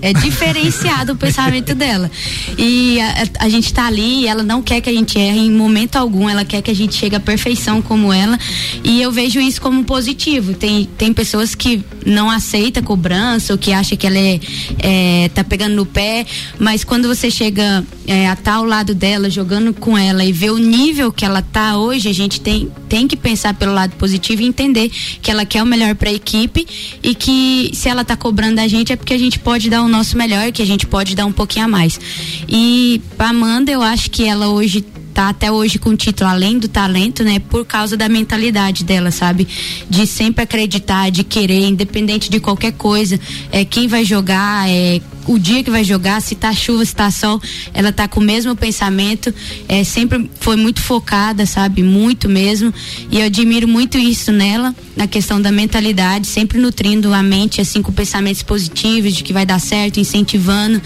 É 0.00 0.12
diferenciado 0.12 1.14
o 1.14 1.16
pensamento 1.16 1.74
dela. 1.74 2.10
E 2.56 3.00
a, 3.00 3.46
a, 3.46 3.48
gente 3.48 3.72
tá 3.72 3.86
ali 3.86 4.20
e 4.22 4.26
ela 4.28 4.42
não 4.42 4.62
quer 4.62 4.80
que 4.80 4.90
a 4.90 4.92
gente 4.92 5.18
erre 5.18 5.40
em 5.40 5.50
momento 5.50 5.96
algum, 5.96 6.28
ela 6.28 6.44
quer 6.44 6.62
que 6.62 6.70
a 6.70 6.74
gente 6.74 6.94
chegue 6.94 7.16
à 7.16 7.20
perfeição 7.20 7.82
como 7.82 8.12
ela. 8.12 8.38
E 8.84 9.02
eu 9.02 9.10
vejo 9.10 9.40
isso 9.40 9.60
como 9.60 9.82
positivo. 9.84 10.17
Tem, 10.58 10.84
tem 10.84 11.12
pessoas 11.12 11.54
que 11.54 11.82
não 12.04 12.28
aceitam 12.28 12.82
cobrança 12.82 13.52
ou 13.52 13.58
que 13.58 13.72
acham 13.72 13.96
que 13.96 14.06
ela 14.06 14.18
é, 14.18 14.40
é 14.78 15.28
tá 15.28 15.44
pegando 15.44 15.74
no 15.74 15.86
pé, 15.86 16.26
mas 16.58 16.82
quando 16.82 17.06
você 17.06 17.30
chega 17.30 17.84
é, 18.06 18.28
a 18.28 18.34
tá 18.34 18.54
ao 18.54 18.64
lado 18.64 18.94
dela, 18.94 19.30
jogando 19.30 19.72
com 19.72 19.96
ela 19.96 20.24
e 20.24 20.32
ver 20.32 20.50
o 20.50 20.58
nível 20.58 21.12
que 21.12 21.24
ela 21.24 21.40
tá 21.40 21.76
hoje, 21.76 22.08
a 22.08 22.12
gente 22.12 22.40
tem, 22.40 22.68
tem 22.88 23.06
que 23.06 23.16
pensar 23.16 23.54
pelo 23.54 23.72
lado 23.72 23.94
positivo 23.96 24.42
e 24.42 24.46
entender 24.46 24.90
que 25.22 25.30
ela 25.30 25.44
quer 25.44 25.62
o 25.62 25.66
melhor 25.66 25.94
para 25.94 26.10
a 26.10 26.12
equipe 26.12 26.66
e 27.02 27.14
que 27.14 27.70
se 27.74 27.88
ela 27.88 28.04
tá 28.04 28.16
cobrando 28.16 28.60
a 28.60 28.68
gente 28.68 28.92
é 28.92 28.96
porque 28.96 29.14
a 29.14 29.18
gente 29.18 29.38
pode 29.38 29.70
dar 29.70 29.82
o 29.82 29.88
nosso 29.88 30.16
melhor, 30.16 30.50
que 30.50 30.62
a 30.62 30.66
gente 30.66 30.86
pode 30.86 31.14
dar 31.14 31.26
um 31.26 31.32
pouquinho 31.32 31.66
a 31.66 31.68
mais. 31.68 32.00
E 32.48 33.00
a 33.18 33.28
Amanda, 33.28 33.70
eu 33.70 33.82
acho 33.82 34.10
que 34.10 34.24
ela 34.24 34.48
hoje 34.48 34.84
tá 35.18 35.30
até 35.30 35.50
hoje 35.50 35.80
com 35.80 35.90
o 35.90 35.96
título 35.96 36.30
além 36.30 36.60
do 36.60 36.68
talento, 36.68 37.24
né? 37.24 37.40
Por 37.40 37.64
causa 37.64 37.96
da 37.96 38.08
mentalidade 38.08 38.84
dela, 38.84 39.10
sabe? 39.10 39.48
De 39.90 40.06
sempre 40.06 40.44
acreditar, 40.44 41.10
de 41.10 41.24
querer, 41.24 41.66
independente 41.66 42.30
de 42.30 42.38
qualquer 42.38 42.70
coisa. 42.74 43.18
É 43.50 43.64
quem 43.64 43.88
vai 43.88 44.04
jogar, 44.04 44.70
é 44.70 45.00
o 45.28 45.38
dia 45.38 45.62
que 45.62 45.70
vai 45.70 45.84
jogar, 45.84 46.20
se 46.22 46.34
tá 46.34 46.52
chuva, 46.52 46.84
se 46.84 46.94
tá 46.94 47.10
sol, 47.10 47.40
ela 47.74 47.92
tá 47.92 48.08
com 48.08 48.18
o 48.18 48.22
mesmo 48.22 48.56
pensamento, 48.56 49.32
é, 49.68 49.84
sempre 49.84 50.28
foi 50.40 50.56
muito 50.56 50.80
focada, 50.80 51.44
sabe? 51.44 51.82
Muito 51.82 52.28
mesmo. 52.28 52.72
E 53.10 53.20
eu 53.20 53.26
admiro 53.26 53.68
muito 53.68 53.98
isso 53.98 54.32
nela, 54.32 54.74
na 54.96 55.06
questão 55.06 55.40
da 55.40 55.52
mentalidade, 55.52 56.26
sempre 56.26 56.58
nutrindo 56.58 57.12
a 57.12 57.22
mente, 57.22 57.60
assim, 57.60 57.82
com 57.82 57.92
pensamentos 57.92 58.42
positivos, 58.42 59.14
de 59.14 59.22
que 59.22 59.32
vai 59.32 59.44
dar 59.44 59.60
certo, 59.60 60.00
incentivando. 60.00 60.80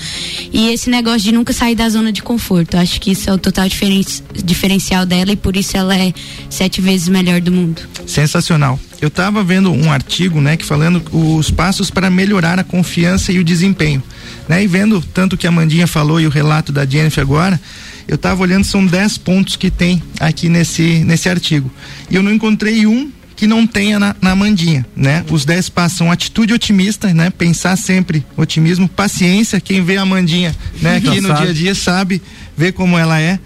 E 0.53 0.69
esse 0.71 0.91
negócio 0.91 1.21
de 1.21 1.33
nunca 1.33 1.53
sair 1.53 1.77
da 1.77 1.89
zona 1.89 2.13
de 2.13 2.23
conforto. 2.23 2.77
Acho 2.77 3.01
que 3.01 3.13
isso 3.13 3.31
é 3.31 3.33
o 3.33 3.39
total 3.39 3.69
diferen 3.69 4.05
diferencial 4.45 5.07
dela 5.07 5.33
e 5.33 5.37
por 5.37 5.57
isso 5.57 5.77
ela 5.77 5.97
é 5.97 6.13
sete 6.51 6.81
vezes 6.81 7.09
melhor 7.09 7.41
do 7.41 7.53
mundo. 7.53 7.83
Sensacional 8.07 8.79
eu 9.03 9.09
estava 9.09 9.43
vendo 9.43 9.73
um 9.73 9.91
artigo, 9.91 10.41
né, 10.41 10.57
que 10.57 10.65
falando 10.65 11.03
os 11.13 11.51
passos 11.51 11.91
para 11.91 12.09
melhorar 12.09 12.61
a 12.61 12.65
confiança 12.65 13.33
e 13.33 13.41
o 13.41 13.45
desempenho, 13.45 14.01
né? 14.49 14.63
E 14.63 14.67
vendo 14.67 15.01
tanto 15.01 15.37
que 15.37 15.47
a 15.47 15.51
Mandinha 15.51 15.87
falou 15.87 16.21
e 16.21 16.27
o 16.27 16.31
relato 16.31 16.73
da 16.73 16.87
Jennifer 16.87 17.23
agora, 17.23 17.61
Eu 18.09 18.17
estava 18.17 18.43
olhando, 18.43 18.65
são 18.65 18.85
10 18.85 19.19
pontos 19.19 19.55
que 19.55 19.71
tem 19.71 20.03
aqui 20.19 20.49
nesse, 20.49 21.05
nesse 21.05 21.29
artigo. 21.29 21.71
E 22.11 22.17
eu 22.17 22.23
não 22.23 22.33
encontrei 22.33 22.85
um 22.85 23.11
que 23.37 23.47
não 23.47 23.67
tenha 23.67 23.99
na, 23.99 24.15
na 24.21 24.37
mandinha, 24.37 24.87
né? 24.95 25.25
Os 25.31 25.45
10 25.45 25.69
passos 25.71 25.99
são 25.99 26.13
atitude 26.13 26.53
otimista, 26.53 27.13
né? 27.13 27.31
Pensar 27.31 27.77
sempre 27.77 28.25
otimismo, 28.37 28.89
paciência, 28.89 29.61
quem 29.61 29.83
vê 29.85 29.97
a 29.97 30.05
mandinha, 30.05 30.55
né? 30.81 30.97
Aqui 31.03 31.21
no 31.21 31.35
dia 31.35 31.51
a 31.51 31.53
dia 31.53 31.75
sabe, 31.75 32.23
vê 32.57 32.71
como 32.71 32.99
ela 32.99 33.21
é, 33.21 33.39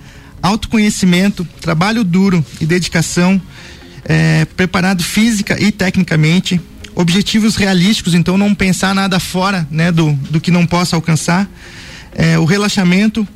autoconhecimento, 0.43 1.47
trabalho 1.61 2.05
duro 2.05 2.45
e 2.61 2.67
dedicação, 2.67 3.41
é, 4.05 4.45
preparado 4.57 5.03
física 5.03 5.61
e 5.61 5.73
tecnicamente, 5.73 6.61
objetivos 6.97 7.57
realísticos, 7.57 8.15
então 8.15 8.39
não 8.39 8.55
pensar 8.55 8.95
nada 8.95 9.21
fora, 9.21 9.69
né? 9.71 9.93
Do, 9.93 10.15
do 10.31 10.41
que 10.41 10.51
não 10.51 10.67
possa 10.67 10.97
alcançar, 10.97 11.49
é, 12.15 12.39
o 12.39 12.47
relaxamento, 12.47 13.29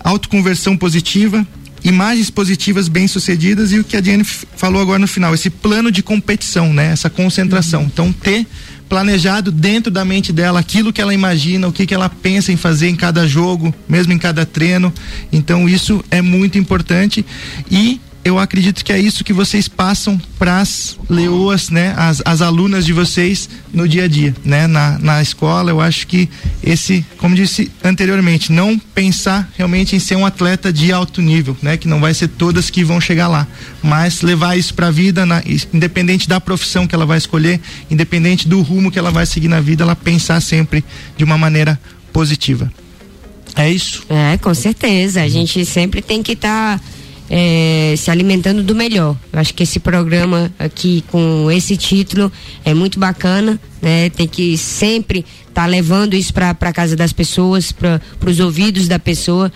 autoconversão 0.00 0.76
positiva, 0.76 1.46
imagens 1.84 2.28
positivas 2.28 2.88
bem 2.88 3.06
sucedidas 3.06 3.70
e 3.70 3.78
o 3.78 3.84
que 3.84 3.96
a 3.96 4.00
Diane 4.00 4.24
falou 4.24 4.82
agora 4.82 4.98
no 4.98 5.06
final, 5.06 5.32
esse 5.32 5.48
plano 5.48 5.92
de 5.92 6.02
competição, 6.02 6.74
né? 6.74 6.88
Essa 6.92 7.08
concentração. 7.08 7.82
Uhum. 7.82 7.86
Então 7.86 8.12
ter 8.12 8.46
planejado 8.88 9.50
dentro 9.50 9.90
da 9.90 10.04
mente 10.04 10.32
dela 10.32 10.60
aquilo 10.60 10.92
que 10.92 11.00
ela 11.00 11.14
imagina, 11.14 11.68
o 11.68 11.72
que 11.72 11.86
que 11.86 11.94
ela 11.94 12.08
pensa 12.08 12.52
em 12.52 12.56
fazer 12.56 12.88
em 12.88 12.96
cada 12.96 13.26
jogo, 13.26 13.72
mesmo 13.88 14.12
em 14.12 14.18
cada 14.18 14.44
treino. 14.44 14.92
Então 15.32 15.68
isso 15.68 16.04
é 16.10 16.20
muito 16.20 16.58
importante 16.58 17.24
e 17.70 18.00
eu 18.24 18.38
acredito 18.38 18.82
que 18.82 18.92
é 18.92 18.98
isso 18.98 19.22
que 19.22 19.32
vocês 19.32 19.68
passam 19.68 20.18
para 20.38 20.60
as 20.60 20.98
leoas, 21.10 21.68
né? 21.68 21.92
As, 21.96 22.22
as 22.24 22.40
alunas 22.40 22.86
de 22.86 22.92
vocês 22.92 23.48
no 23.72 23.86
dia 23.86 24.04
a 24.04 24.08
dia, 24.08 24.34
né? 24.42 24.66
Na, 24.66 24.98
na 24.98 25.20
escola, 25.20 25.70
eu 25.70 25.80
acho 25.80 26.06
que 26.06 26.28
esse, 26.62 27.04
como 27.18 27.34
disse 27.34 27.70
anteriormente, 27.82 28.50
não 28.50 28.78
pensar 28.78 29.52
realmente 29.56 29.94
em 29.94 29.98
ser 29.98 30.16
um 30.16 30.24
atleta 30.24 30.72
de 30.72 30.90
alto 30.90 31.20
nível, 31.20 31.54
né? 31.60 31.76
Que 31.76 31.86
não 31.86 32.00
vai 32.00 32.14
ser 32.14 32.28
todas 32.28 32.70
que 32.70 32.82
vão 32.82 32.98
chegar 32.98 33.28
lá, 33.28 33.46
mas 33.82 34.22
levar 34.22 34.56
isso 34.56 34.72
para 34.72 34.86
a 34.86 34.90
vida, 34.90 35.26
na, 35.26 35.42
independente 35.72 36.26
da 36.26 36.40
profissão 36.40 36.86
que 36.86 36.94
ela 36.94 37.04
vai 37.04 37.18
escolher, 37.18 37.60
independente 37.90 38.48
do 38.48 38.62
rumo 38.62 38.90
que 38.90 38.98
ela 38.98 39.10
vai 39.10 39.26
seguir 39.26 39.48
na 39.48 39.60
vida, 39.60 39.84
ela 39.84 39.94
pensar 39.94 40.40
sempre 40.40 40.82
de 41.16 41.24
uma 41.24 41.36
maneira 41.36 41.78
positiva. 42.10 42.72
É 43.54 43.70
isso? 43.70 44.04
É, 44.08 44.38
com 44.38 44.52
certeza. 44.54 45.22
A 45.22 45.28
gente 45.28 45.64
sempre 45.66 46.00
tem 46.00 46.22
que 46.22 46.32
estar 46.32 46.78
tá 46.78 46.84
é, 47.28 47.94
se 47.96 48.10
alimentando 48.10 48.62
do 48.62 48.74
melhor. 48.74 49.16
Eu 49.32 49.40
acho 49.40 49.54
que 49.54 49.62
esse 49.62 49.78
programa 49.78 50.52
aqui 50.58 51.04
com 51.10 51.50
esse 51.50 51.76
título 51.76 52.30
é 52.64 52.74
muito 52.74 52.98
bacana, 52.98 53.60
né? 53.80 54.10
Tem 54.10 54.26
que 54.26 54.56
sempre 54.58 55.20
estar 55.48 55.62
tá 55.62 55.66
levando 55.66 56.14
isso 56.14 56.32
para 56.32 56.50
a 56.50 56.72
casa 56.72 56.96
das 56.96 57.12
pessoas, 57.12 57.72
para 57.72 58.00
os 58.26 58.40
ouvidos 58.40 58.88
da 58.88 58.98
pessoa. 58.98 59.50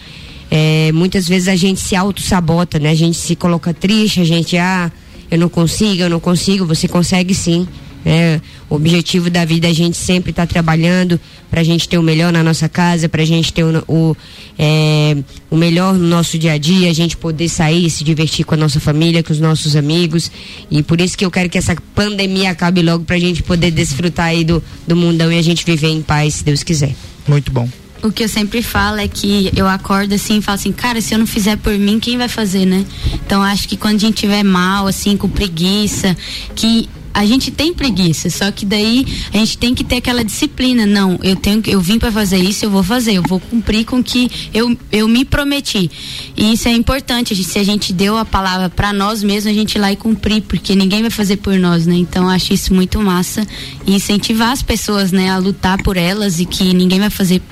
É, 0.51 0.91
muitas 0.93 1.29
vezes 1.29 1.49
a 1.49 1.57
gente 1.57 1.81
se 1.81 1.95
auto-sabota, 1.95 2.79
né? 2.79 2.91
A 2.91 2.95
gente 2.95 3.17
se 3.17 3.37
coloca 3.37 3.75
triste, 3.75 4.21
a 4.21 4.25
gente, 4.25 4.57
ah, 4.57 4.91
eu 5.31 5.39
não 5.39 5.49
consigo, 5.49 6.03
eu 6.03 6.11
não 6.11 6.21
consigo, 6.21 6.65
você 6.65 6.89
consegue 6.89 7.35
sim. 7.35 7.69
É, 8.11 8.41
o 8.71 8.77
objetivo 8.77 9.29
da 9.29 9.45
vida 9.45 9.67
é 9.67 9.71
a 9.71 9.75
gente 9.75 9.99
sempre 9.99 10.31
estar 10.31 10.47
tá 10.47 10.51
trabalhando 10.51 11.21
para 11.51 11.61
a 11.61 11.65
gente 11.65 11.87
ter 11.87 11.99
o 11.99 12.03
melhor 12.03 12.33
na 12.33 12.43
nossa 12.43 12.67
casa, 12.67 13.07
para 13.07 13.21
a 13.21 13.25
gente 13.27 13.53
ter 13.53 13.63
o, 13.65 13.85
o, 13.87 14.17
é, 14.59 15.15
o 15.51 15.57
melhor 15.59 15.93
no 15.93 16.07
nosso 16.09 16.39
dia 16.39 16.53
a 16.53 16.59
dia, 16.59 16.89
a 16.89 16.95
gente 16.95 17.19
poder 17.19 17.51
sair, 17.51 17.91
se 17.91 18.03
divertir 18.03 18.47
com 18.47 18.55
a 18.55 18.57
nossa 18.57 18.81
família, 18.81 19.23
com 19.23 19.31
os 19.31 19.39
nossos 19.39 19.77
amigos. 19.77 20.31
E 20.71 20.83
por 20.83 21.03
isso 21.03 21.19
que 21.19 21.25
eu 21.27 21.31
quero 21.31 21.51
que 21.51 21.59
essa 21.59 21.77
pandemia 21.95 22.51
acabe 22.51 22.81
logo 22.81 23.05
para 23.05 23.17
a 23.17 23.21
gente 23.21 23.43
poder 23.43 23.71
desfrutar 23.71 24.29
aí 24.29 24.43
do, 24.43 24.65
do 24.87 24.97
mundão 24.97 25.31
e 25.31 25.37
a 25.37 25.43
gente 25.43 25.63
viver 25.67 25.89
em 25.89 26.01
paz, 26.01 26.37
se 26.37 26.45
Deus 26.45 26.63
quiser. 26.63 26.95
Muito 27.29 27.53
bom. 27.53 27.69
O 28.03 28.11
que 28.11 28.25
eu 28.25 28.29
sempre 28.29 28.63
falo 28.63 28.99
é 29.01 29.09
que 29.09 29.51
eu 29.55 29.69
acordo 29.69 30.15
assim 30.15 30.39
e 30.39 30.43
falo 30.43 30.55
assim, 30.55 30.73
cara, 30.73 31.01
se 31.03 31.13
eu 31.13 31.19
não 31.19 31.27
fizer 31.27 31.57
por 31.59 31.77
mim, 31.77 32.01
quem 32.01 32.17
vai 32.17 32.29
fazer, 32.29 32.65
né? 32.65 32.87
Então 33.27 33.43
acho 33.43 33.69
que 33.69 33.77
quando 33.77 33.97
a 33.97 33.99
gente 33.99 34.15
tiver 34.15 34.43
mal, 34.45 34.87
assim, 34.87 35.17
com 35.17 35.29
preguiça, 35.29 36.17
que 36.55 36.89
a 37.13 37.25
gente 37.25 37.51
tem 37.51 37.73
preguiça, 37.73 38.31
só 38.31 38.51
que 38.51 38.65
daí 38.65 39.07
a 39.33 39.39
gente 39.39 39.59
tem 39.59 39.75
que 39.75 39.83
ter 39.83 39.97
aquela 39.97 40.25
disciplina. 40.25 40.87
Não, 40.87 41.19
eu 41.23 41.37
tenho, 41.37 41.63
eu 41.67 41.81
vim 41.81 41.99
para 41.99 42.13
fazer 42.13 42.39
isso, 42.39 42.65
eu 42.65 42.71
vou 42.71 42.83
fazer, 42.83 43.15
eu 43.15 43.23
vou 43.23 43.41
cumprir 43.41 43.85
com 43.85 43.99
o 43.99 44.05
que 44.05 44.31
eu, 44.53 44.77
eu 44.93 45.09
me 45.09 45.25
prometi. 45.25 45.91
E 46.37 46.53
isso 46.53 46.69
é 46.69 46.73
importante. 46.73 47.35
Se 47.43 47.59
a 47.59 47.65
gente 47.65 47.93
deu 47.93 48.17
a 48.17 48.25
palavra 48.25 48.69
para 48.69 48.93
nós 48.93 49.23
mesmos, 49.23 49.53
a 49.53 49.55
gente 49.55 49.75
ir 49.77 49.79
lá 49.79 49.93
e 49.93 49.97
cumprir, 49.97 50.43
porque 50.43 50.75
ninguém 50.75 51.03
vai 51.03 51.11
fazer 51.11 51.37
por 51.39 51.59
nós, 51.59 51.87
né? 51.87 51.97
Então 51.97 52.29
acho 52.29 52.53
isso 52.53 52.73
muito 52.75 53.01
massa 53.01 53.47
e 53.87 53.95
incentivar 53.95 54.53
as 54.53 54.63
pessoas, 54.63 55.13
né, 55.13 55.31
a 55.31 55.39
lutar 55.39 55.83
por 55.83 55.97
elas 55.97 56.41
e 56.41 56.45
que 56.45 56.73
ninguém 56.75 57.01
vai 57.01 57.11
fazer 57.11 57.43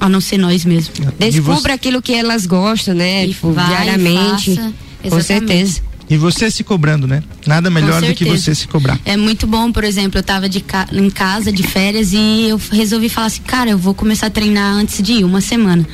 a 0.00 0.08
não 0.08 0.20
ser 0.20 0.38
nós 0.38 0.64
mesmos. 0.64 0.98
Descubra 1.18 1.74
aquilo 1.74 2.00
que 2.00 2.14
elas 2.14 2.46
gostam, 2.46 2.94
né? 2.94 3.26
E 3.26 3.28
tipo, 3.30 3.52
vai, 3.52 3.66
diariamente. 3.66 4.54
Faça. 4.54 4.72
Com 5.10 5.20
certeza. 5.20 5.87
E 6.10 6.16
você 6.16 6.50
se 6.50 6.64
cobrando, 6.64 7.06
né? 7.06 7.22
Nada 7.46 7.68
melhor 7.68 8.00
do 8.00 8.14
que 8.14 8.24
você 8.24 8.54
se 8.54 8.66
cobrar. 8.66 8.98
É 9.04 9.16
muito 9.16 9.46
bom, 9.46 9.70
por 9.70 9.84
exemplo, 9.84 10.18
eu 10.18 10.22
tava 10.22 10.48
de 10.48 10.60
ca 10.60 10.86
em 10.92 11.10
casa 11.10 11.52
de 11.52 11.62
férias 11.62 12.12
e 12.12 12.48
eu 12.48 12.60
resolvi 12.72 13.08
falar 13.08 13.26
assim, 13.26 13.42
cara, 13.42 13.70
eu 13.70 13.78
vou 13.78 13.92
começar 13.92 14.28
a 14.28 14.30
treinar 14.30 14.74
antes 14.74 15.02
de 15.02 15.14
ir, 15.14 15.24
uma 15.24 15.40
semana. 15.40 15.86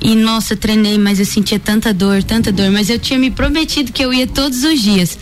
E 0.00 0.14
nossa, 0.14 0.52
eu 0.52 0.58
treinei, 0.58 0.98
mas 0.98 1.18
eu 1.18 1.24
sentia 1.24 1.58
tanta 1.58 1.92
dor, 1.92 2.22
tanta 2.22 2.52
dor, 2.52 2.70
mas 2.70 2.90
eu 2.90 2.98
tinha 2.98 3.18
me 3.18 3.30
prometido 3.30 3.92
que 3.92 4.04
eu 4.04 4.12
ia 4.12 4.26
todos 4.26 4.62
os 4.62 4.80
dias. 4.80 5.18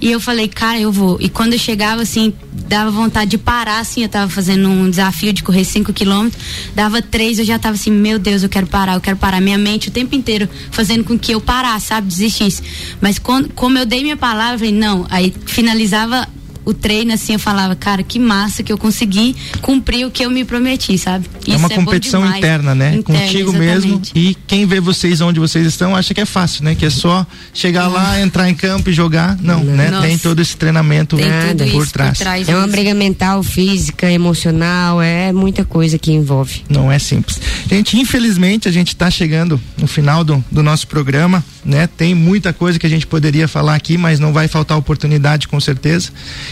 E 0.00 0.10
eu 0.10 0.20
falei, 0.20 0.48
cara, 0.48 0.78
eu 0.78 0.92
vou. 0.92 1.18
E 1.20 1.28
quando 1.28 1.54
eu 1.54 1.58
chegava 1.58 2.02
assim, 2.02 2.32
dava 2.68 2.90
vontade 2.90 3.30
de 3.30 3.38
parar, 3.38 3.80
assim, 3.80 4.02
eu 4.02 4.08
tava 4.08 4.30
fazendo 4.30 4.68
um 4.68 4.88
desafio 4.88 5.32
de 5.32 5.42
correr 5.42 5.64
5 5.64 5.92
quilômetros, 5.92 6.42
dava 6.74 7.02
três, 7.02 7.38
eu 7.38 7.44
já 7.44 7.58
tava 7.58 7.74
assim, 7.74 7.90
meu 7.90 8.18
Deus, 8.18 8.42
eu 8.42 8.48
quero 8.48 8.66
parar, 8.66 8.94
eu 8.94 9.00
quero 9.00 9.16
parar. 9.16 9.40
Minha 9.40 9.58
mente 9.58 9.88
o 9.88 9.90
tempo 9.90 10.14
inteiro 10.14 10.48
fazendo 10.70 11.04
com 11.04 11.18
que 11.18 11.32
eu 11.32 11.40
parasse, 11.40 11.86
sabe, 11.86 12.06
desistisse. 12.06 12.62
Mas 13.00 13.18
quando, 13.18 13.52
como 13.54 13.78
eu 13.78 13.86
dei 13.86 14.02
minha 14.02 14.16
palavra, 14.16 14.54
eu 14.54 14.58
falei, 14.58 14.74
não, 14.74 15.06
aí 15.10 15.34
finalizava 15.46 16.28
o 16.68 16.74
treino, 16.74 17.14
assim, 17.14 17.32
eu 17.32 17.38
falava, 17.38 17.74
cara, 17.74 18.02
que 18.02 18.18
massa 18.18 18.62
que 18.62 18.70
eu 18.70 18.76
consegui 18.76 19.34
cumprir 19.62 20.06
o 20.06 20.10
que 20.10 20.22
eu 20.22 20.30
me 20.30 20.44
prometi, 20.44 20.98
sabe? 20.98 21.26
Isso 21.40 21.54
é 21.54 21.56
uma 21.56 21.72
é 21.72 21.74
competição 21.74 22.36
interna, 22.36 22.74
né? 22.74 22.96
Interna, 22.96 23.22
Contigo 23.22 23.50
exatamente. 23.54 23.82
mesmo. 23.86 24.02
E 24.14 24.36
quem 24.46 24.66
vê 24.66 24.78
vocês 24.78 25.22
onde 25.22 25.40
vocês 25.40 25.66
estão 25.66 25.96
acha 25.96 26.12
que 26.12 26.20
é 26.20 26.26
fácil, 26.26 26.64
né? 26.64 26.74
Que 26.74 26.84
é 26.84 26.90
só 26.90 27.26
chegar 27.54 27.88
lá, 27.88 28.20
entrar 28.20 28.50
em 28.50 28.54
campo 28.54 28.90
e 28.90 28.92
jogar. 28.92 29.38
Não, 29.40 29.64
né? 29.64 29.90
Nossa. 29.90 30.06
Tem 30.06 30.18
todo 30.18 30.40
esse 30.40 30.58
treinamento 30.58 31.16
Tem 31.16 31.70
por 31.72 31.86
trás. 31.86 32.18
Por 32.18 32.24
trás. 32.24 32.46
É 32.46 32.54
uma 32.54 32.66
briga 32.66 32.92
mental, 32.92 33.42
física, 33.42 34.10
emocional, 34.12 35.00
é 35.00 35.32
muita 35.32 35.64
coisa 35.64 35.98
que 35.98 36.12
envolve. 36.12 36.64
Não 36.68 36.92
é 36.92 36.98
simples. 36.98 37.40
Gente, 37.66 37.98
infelizmente 37.98 38.68
a 38.68 38.72
gente 38.72 38.88
está 38.88 39.10
chegando 39.10 39.58
no 39.78 39.86
final 39.86 40.22
do, 40.22 40.44
do 40.52 40.62
nosso 40.62 40.86
programa, 40.86 41.42
né? 41.64 41.86
Tem 41.86 42.14
muita 42.14 42.52
coisa 42.52 42.78
que 42.78 42.86
a 42.86 42.90
gente 42.90 43.06
poderia 43.06 43.48
falar 43.48 43.74
aqui, 43.74 43.98
mas 43.98 44.18
não 44.18 44.32
vai 44.32 44.48
faltar 44.48 44.78
oportunidade 44.78 45.48
com 45.48 45.60
certeza. 45.60 46.10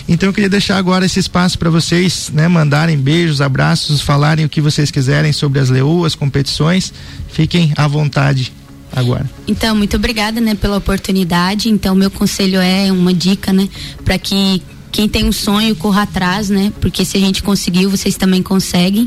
Então 0.09 0.29
eu 0.29 0.33
queria 0.33 0.51
deixar 0.51 0.77
agora 0.77 1.07
esse 1.07 1.19
espaço 1.19 1.59
para 1.59 1.71
vocês, 1.71 2.31
né, 2.33 2.49
mandarem 2.49 2.97
beijos, 2.97 3.41
abraços, 3.41 4.01
falarem 4.01 4.45
o 4.45 4.49
que 4.49 4.61
vocês 4.61 4.91
quiserem 4.91 5.33
sobre 5.33 5.59
as 5.59 5.71
leoas, 5.71 6.15
competições. 6.15 6.93
Fiquem 7.33 7.73
à 7.77 7.87
vontade 7.87 8.53
agora. 8.93 9.29
Então, 9.47 9.77
muito 9.77 9.97
obrigada, 9.97 10.41
né, 10.41 10.55
pela 10.55 10.77
oportunidade. 10.77 11.69
Então, 11.69 11.95
meu 11.95 12.11
conselho 12.11 12.61
é 12.61 12.91
uma 12.91 13.13
dica, 13.13 13.53
né, 13.53 13.69
para 14.05 14.19
que 14.19 14.63
quem 14.97 15.07
tem 15.07 15.27
um 15.27 15.33
sonho 15.33 15.77
corra 15.77 16.05
atrás, 16.05 16.49
né? 16.49 16.73
Porque 16.81 17.05
se 17.05 17.19
a 17.19 17.21
gente 17.21 17.43
conseguiu, 17.43 17.91
vocês 17.91 18.17
também 18.17 18.43
conseguem. 18.43 19.07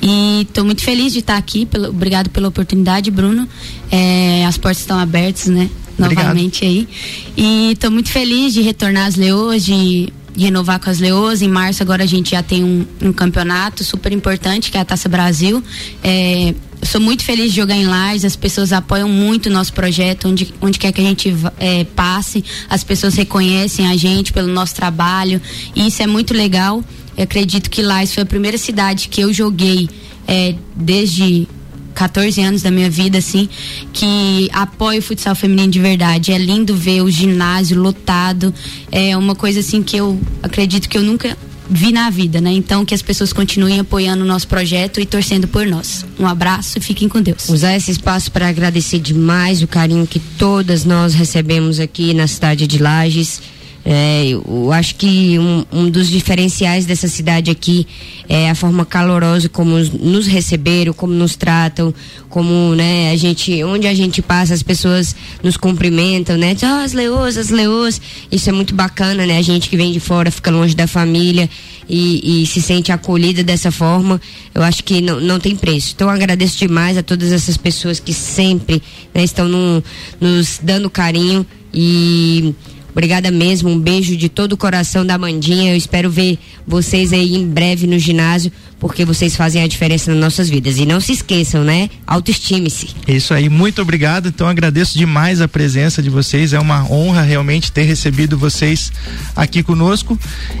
E 0.00 0.42
estou 0.42 0.64
muito 0.64 0.80
feliz 0.80 1.12
de 1.12 1.18
estar 1.18 1.36
aqui. 1.36 1.66
Pelo, 1.66 1.88
obrigado 1.88 2.30
pela 2.30 2.46
oportunidade, 2.46 3.10
Bruno. 3.10 3.48
É, 3.90 4.46
as 4.46 4.56
portas 4.56 4.78
estão 4.78 4.96
abertas, 4.96 5.46
né? 5.46 5.68
Novamente 5.98 6.64
Obrigado. 6.64 6.88
aí. 6.88 6.88
E 7.36 7.72
estou 7.72 7.90
muito 7.90 8.10
feliz 8.10 8.54
de 8.54 8.62
retornar 8.62 9.08
às 9.08 9.16
Leoas, 9.16 9.64
de 9.64 10.12
renovar 10.38 10.78
com 10.78 10.88
as 10.88 11.00
Leoas. 11.00 11.42
Em 11.42 11.48
março 11.48 11.82
agora 11.82 12.04
a 12.04 12.06
gente 12.06 12.30
já 12.30 12.42
tem 12.42 12.62
um, 12.62 12.86
um 13.02 13.12
campeonato 13.12 13.82
super 13.82 14.12
importante, 14.12 14.70
que 14.70 14.78
é 14.78 14.82
a 14.82 14.84
Taça 14.84 15.08
Brasil. 15.08 15.60
É, 16.04 16.54
sou 16.84 17.00
muito 17.00 17.24
feliz 17.24 17.50
de 17.50 17.56
jogar 17.56 17.74
em 17.74 17.86
Lages, 17.86 18.24
as 18.24 18.36
pessoas 18.36 18.72
apoiam 18.72 19.08
muito 19.08 19.46
o 19.46 19.52
nosso 19.52 19.72
projeto, 19.72 20.28
onde, 20.28 20.52
onde 20.60 20.78
quer 20.78 20.92
que 20.92 21.00
a 21.00 21.04
gente 21.04 21.34
é, 21.58 21.84
passe, 21.84 22.44
as 22.68 22.84
pessoas 22.84 23.14
reconhecem 23.14 23.86
a 23.86 23.96
gente 23.96 24.32
pelo 24.32 24.48
nosso 24.48 24.74
trabalho, 24.74 25.40
e 25.74 25.86
isso 25.86 26.02
é 26.02 26.06
muito 26.06 26.34
legal. 26.34 26.82
Eu 27.16 27.24
acredito 27.24 27.70
que 27.70 27.82
Lages 27.82 28.14
foi 28.14 28.22
a 28.24 28.26
primeira 28.26 28.58
cidade 28.58 29.08
que 29.08 29.20
eu 29.20 29.32
joguei 29.32 29.88
é, 30.26 30.54
desde 30.74 31.46
14 31.94 32.40
anos 32.42 32.62
da 32.62 32.70
minha 32.70 32.90
vida, 32.90 33.18
assim, 33.18 33.48
que 33.92 34.48
apoia 34.52 34.98
o 34.98 35.02
futsal 35.02 35.34
feminino 35.34 35.70
de 35.70 35.78
verdade. 35.78 36.32
É 36.32 36.38
lindo 36.38 36.76
ver 36.76 37.02
o 37.02 37.10
ginásio 37.10 37.80
lotado. 37.80 38.52
É 38.90 39.16
uma 39.16 39.34
coisa 39.34 39.60
assim 39.60 39.82
que 39.82 39.96
eu 39.96 40.20
acredito 40.42 40.88
que 40.88 40.98
eu 40.98 41.02
nunca 41.02 41.36
vi 41.68 41.92
na 41.92 42.10
vida, 42.10 42.40
né? 42.40 42.52
Então 42.52 42.84
que 42.84 42.94
as 42.94 43.02
pessoas 43.02 43.32
continuem 43.32 43.80
apoiando 43.80 44.24
o 44.24 44.26
nosso 44.26 44.46
projeto 44.46 45.00
e 45.00 45.06
torcendo 45.06 45.48
por 45.48 45.66
nós. 45.66 46.04
Um 46.18 46.26
abraço 46.26 46.78
e 46.78 46.80
fiquem 46.80 47.08
com 47.08 47.20
Deus. 47.20 47.48
Usar 47.48 47.74
esse 47.74 47.90
espaço 47.90 48.30
para 48.30 48.48
agradecer 48.48 48.98
demais 48.98 49.62
o 49.62 49.66
carinho 49.66 50.06
que 50.06 50.18
todas 50.18 50.84
nós 50.84 51.14
recebemos 51.14 51.80
aqui 51.80 52.12
na 52.14 52.26
cidade 52.26 52.66
de 52.66 52.78
Lages 52.78 53.40
É, 53.86 54.28
eu 54.28 54.72
acho 54.72 54.94
que 54.94 55.38
um, 55.38 55.64
um, 55.70 55.90
dos 55.90 56.08
diferenciais 56.08 56.86
dessa 56.86 57.06
cidade 57.06 57.50
aqui 57.50 57.86
é 58.26 58.48
a 58.48 58.54
forma 58.54 58.86
calorosa 58.86 59.46
como 59.46 59.78
nos 59.78 60.26
receberam, 60.26 60.94
como 60.94 61.12
nos 61.12 61.36
tratam, 61.36 61.92
como, 62.30 62.74
né, 62.74 63.10
a 63.10 63.16
gente, 63.16 63.62
onde 63.62 63.86
a 63.86 63.92
gente 63.92 64.22
passa, 64.22 64.54
as 64.54 64.62
pessoas 64.62 65.14
nos 65.42 65.58
cumprimentam, 65.58 66.38
né? 66.38 66.56
oh, 66.62 66.82
as 66.82 66.94
leoas, 66.94 67.36
as 67.36 67.50
leoas. 67.50 68.00
Isso 68.32 68.48
é 68.48 68.52
muito 68.52 68.74
bacana, 68.74 69.26
né? 69.26 69.36
A 69.36 69.42
gente 69.42 69.68
que 69.68 69.76
vem 69.76 69.92
de 69.92 70.00
fora 70.00 70.30
fica 70.30 70.50
longe 70.50 70.74
da 70.74 70.86
família 70.86 71.48
e, 71.86 72.42
e 72.42 72.46
se 72.46 72.62
sente 72.62 72.90
acolhida 72.90 73.44
dessa 73.44 73.70
forma. 73.70 74.18
Eu 74.54 74.62
acho 74.62 74.82
que 74.82 75.02
não, 75.02 75.20
não 75.20 75.38
tem 75.38 75.54
preço. 75.54 75.92
Então 75.94 76.08
agradeço 76.08 76.58
demais 76.58 76.96
a 76.96 77.02
todas 77.02 77.30
essas 77.30 77.58
pessoas 77.58 78.00
que 78.00 78.14
sempre 78.14 78.82
né, 79.14 79.22
estão 79.22 79.46
no, 79.46 79.84
nos 80.18 80.58
dando 80.62 80.88
carinho 80.88 81.46
e 81.72 82.54
Obrigada 82.94 83.28
mesmo, 83.28 83.68
um 83.68 83.78
beijo 83.78 84.16
de 84.16 84.28
todo 84.28 84.52
o 84.52 84.56
coração 84.56 85.04
da 85.04 85.18
Mandinha. 85.18 85.72
Eu 85.72 85.76
espero 85.76 86.08
ver 86.08 86.38
vocês 86.64 87.12
aí 87.12 87.34
em 87.34 87.44
breve 87.44 87.88
no 87.88 87.98
ginásio 87.98 88.52
porque 88.84 89.02
vocês 89.02 89.34
fazem 89.34 89.62
a 89.62 89.66
diferença 89.66 90.10
nas 90.10 90.20
nossas 90.20 90.46
vidas. 90.46 90.76
E 90.76 90.84
não 90.84 91.00
se 91.00 91.12
esqueçam, 91.12 91.64
né? 91.64 91.88
Autoestime-se. 92.06 92.90
Isso 93.08 93.32
aí, 93.32 93.48
muito 93.48 93.80
obrigado. 93.80 94.28
Então 94.28 94.46
agradeço 94.46 94.98
demais 94.98 95.40
a 95.40 95.48
presença 95.48 96.02
de 96.02 96.10
vocês. 96.10 96.52
É 96.52 96.60
uma 96.60 96.84
honra 96.92 97.22
realmente 97.22 97.72
ter 97.72 97.84
recebido 97.84 98.36
vocês 98.36 98.92
aqui 99.34 99.62
conosco. 99.62 100.18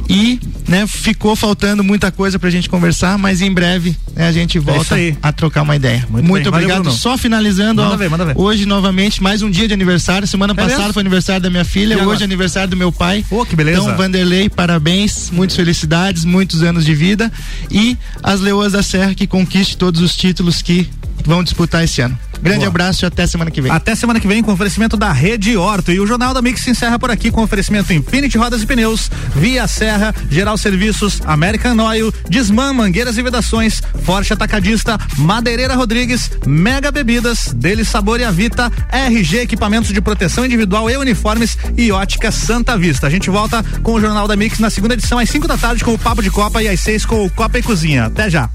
E, 0.08 0.40
né, 0.66 0.86
ficou 0.86 1.36
faltando 1.36 1.84
muita 1.84 2.10
coisa 2.10 2.38
pra 2.38 2.48
gente 2.48 2.66
conversar, 2.66 3.18
mas 3.18 3.42
em 3.42 3.52
breve 3.52 3.94
né, 4.16 4.26
a 4.26 4.32
gente 4.32 4.56
é 4.56 4.60
volta 4.60 4.98
é 4.98 5.14
a 5.22 5.30
trocar 5.30 5.60
uma 5.60 5.76
ideia. 5.76 6.06
Muito, 6.08 6.26
muito 6.26 6.48
obrigado. 6.48 6.84
Valeu, 6.84 6.92
Só 6.92 7.18
finalizando, 7.18 7.82
manda 7.82 7.94
ó, 7.94 7.98
ver, 7.98 8.08
manda 8.08 8.24
ver. 8.24 8.38
hoje 8.38 8.64
novamente 8.64 9.22
mais 9.22 9.42
um 9.42 9.50
dia 9.50 9.68
de 9.68 9.74
aniversário. 9.74 10.26
Semana 10.26 10.54
é 10.54 10.56
passada 10.56 10.78
mesmo? 10.78 10.94
foi 10.94 11.02
aniversário 11.02 11.42
da 11.42 11.50
minha 11.50 11.64
filha, 11.64 12.02
hoje 12.02 12.22
é 12.22 12.24
aniversário 12.24 12.70
do 12.70 12.76
meu 12.76 12.90
pai. 12.90 13.22
Oh, 13.30 13.44
que 13.44 13.54
beleza. 13.54 13.82
Então, 13.82 13.94
Vanderlei, 13.98 14.48
parabéns, 14.48 15.28
muitas 15.30 15.54
felicidades, 15.54 16.24
muitos 16.24 16.62
anos 16.62 16.86
de 16.86 16.94
vida 16.94 17.30
e 17.70 17.98
as 18.22 18.40
Leoas 18.40 18.72
da 18.72 18.82
Serra 18.82 19.14
que 19.14 19.26
conquiste 19.26 19.76
todos 19.76 20.00
os 20.00 20.14
títulos 20.14 20.62
que 20.62 20.88
vão 21.24 21.42
disputar 21.42 21.84
esse 21.84 22.00
ano. 22.00 22.18
Grande 22.40 22.60
Boa. 22.60 22.68
abraço 22.68 23.04
e 23.04 23.06
até 23.06 23.26
semana 23.26 23.50
que 23.50 23.60
vem. 23.60 23.72
Até 23.72 23.94
semana 23.94 24.20
que 24.20 24.28
vem 24.28 24.42
com 24.42 24.52
oferecimento 24.52 24.96
da 24.96 25.10
Rede 25.12 25.56
Horto. 25.56 25.90
E 25.90 25.98
o 25.98 26.06
Jornal 26.06 26.34
da 26.34 26.42
Mix 26.42 26.60
se 26.60 26.70
encerra 26.70 26.98
por 26.98 27.10
aqui 27.10 27.30
com 27.30 27.42
oferecimento 27.42 27.92
Infinity 27.92 28.36
Rodas 28.36 28.62
e 28.62 28.66
Pneus, 28.66 29.10
Via 29.34 29.66
Serra, 29.66 30.14
Geral 30.30 30.58
Serviços, 30.58 31.22
American 31.24 31.78
Oil, 31.78 32.12
Desmã, 32.28 32.72
Mangueiras 32.72 33.16
e 33.16 33.22
Vedações, 33.22 33.82
Forte 34.02 34.32
Atacadista, 34.32 34.98
Madeireira 35.16 35.74
Rodrigues, 35.74 36.30
Mega 36.46 36.92
Bebidas, 36.92 37.54
Dele 37.54 37.84
Sabor 37.84 38.20
e 38.20 38.24
Avita, 38.24 38.70
RG 38.92 39.38
Equipamentos 39.38 39.90
de 39.90 40.00
Proteção 40.02 40.44
Individual 40.44 40.90
e 40.90 40.96
Uniformes 40.98 41.56
e 41.78 41.90
Ótica 41.92 42.30
Santa 42.30 42.76
Vista. 42.76 43.06
A 43.06 43.10
gente 43.10 43.30
volta 43.30 43.62
com 43.82 43.92
o 43.94 44.00
Jornal 44.00 44.28
da 44.28 44.36
Mix 44.36 44.58
na 44.58 44.68
segunda 44.68 44.92
edição 44.92 45.18
às 45.18 45.30
5 45.30 45.48
da 45.48 45.56
tarde 45.56 45.82
com 45.82 45.94
o 45.94 45.98
Papo 45.98 46.22
de 46.22 46.30
Copa 46.30 46.62
e 46.62 46.68
às 46.68 46.80
6 46.80 47.06
com 47.06 47.24
o 47.24 47.30
Copa 47.30 47.58
e 47.58 47.62
Cozinha. 47.62 48.04
Até 48.04 48.28
já. 48.28 48.50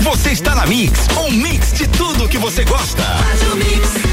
Você 0.00 0.30
está 0.30 0.54
na 0.54 0.66
Mix, 0.66 1.08
um 1.18 1.30
mix 1.30 1.72
de 1.72 1.86
tudo 1.86 2.28
que 2.28 2.38
você 2.38 2.64
gosta. 2.64 3.02
Faz 3.02 3.42
o 3.52 3.56
mix. 3.56 4.09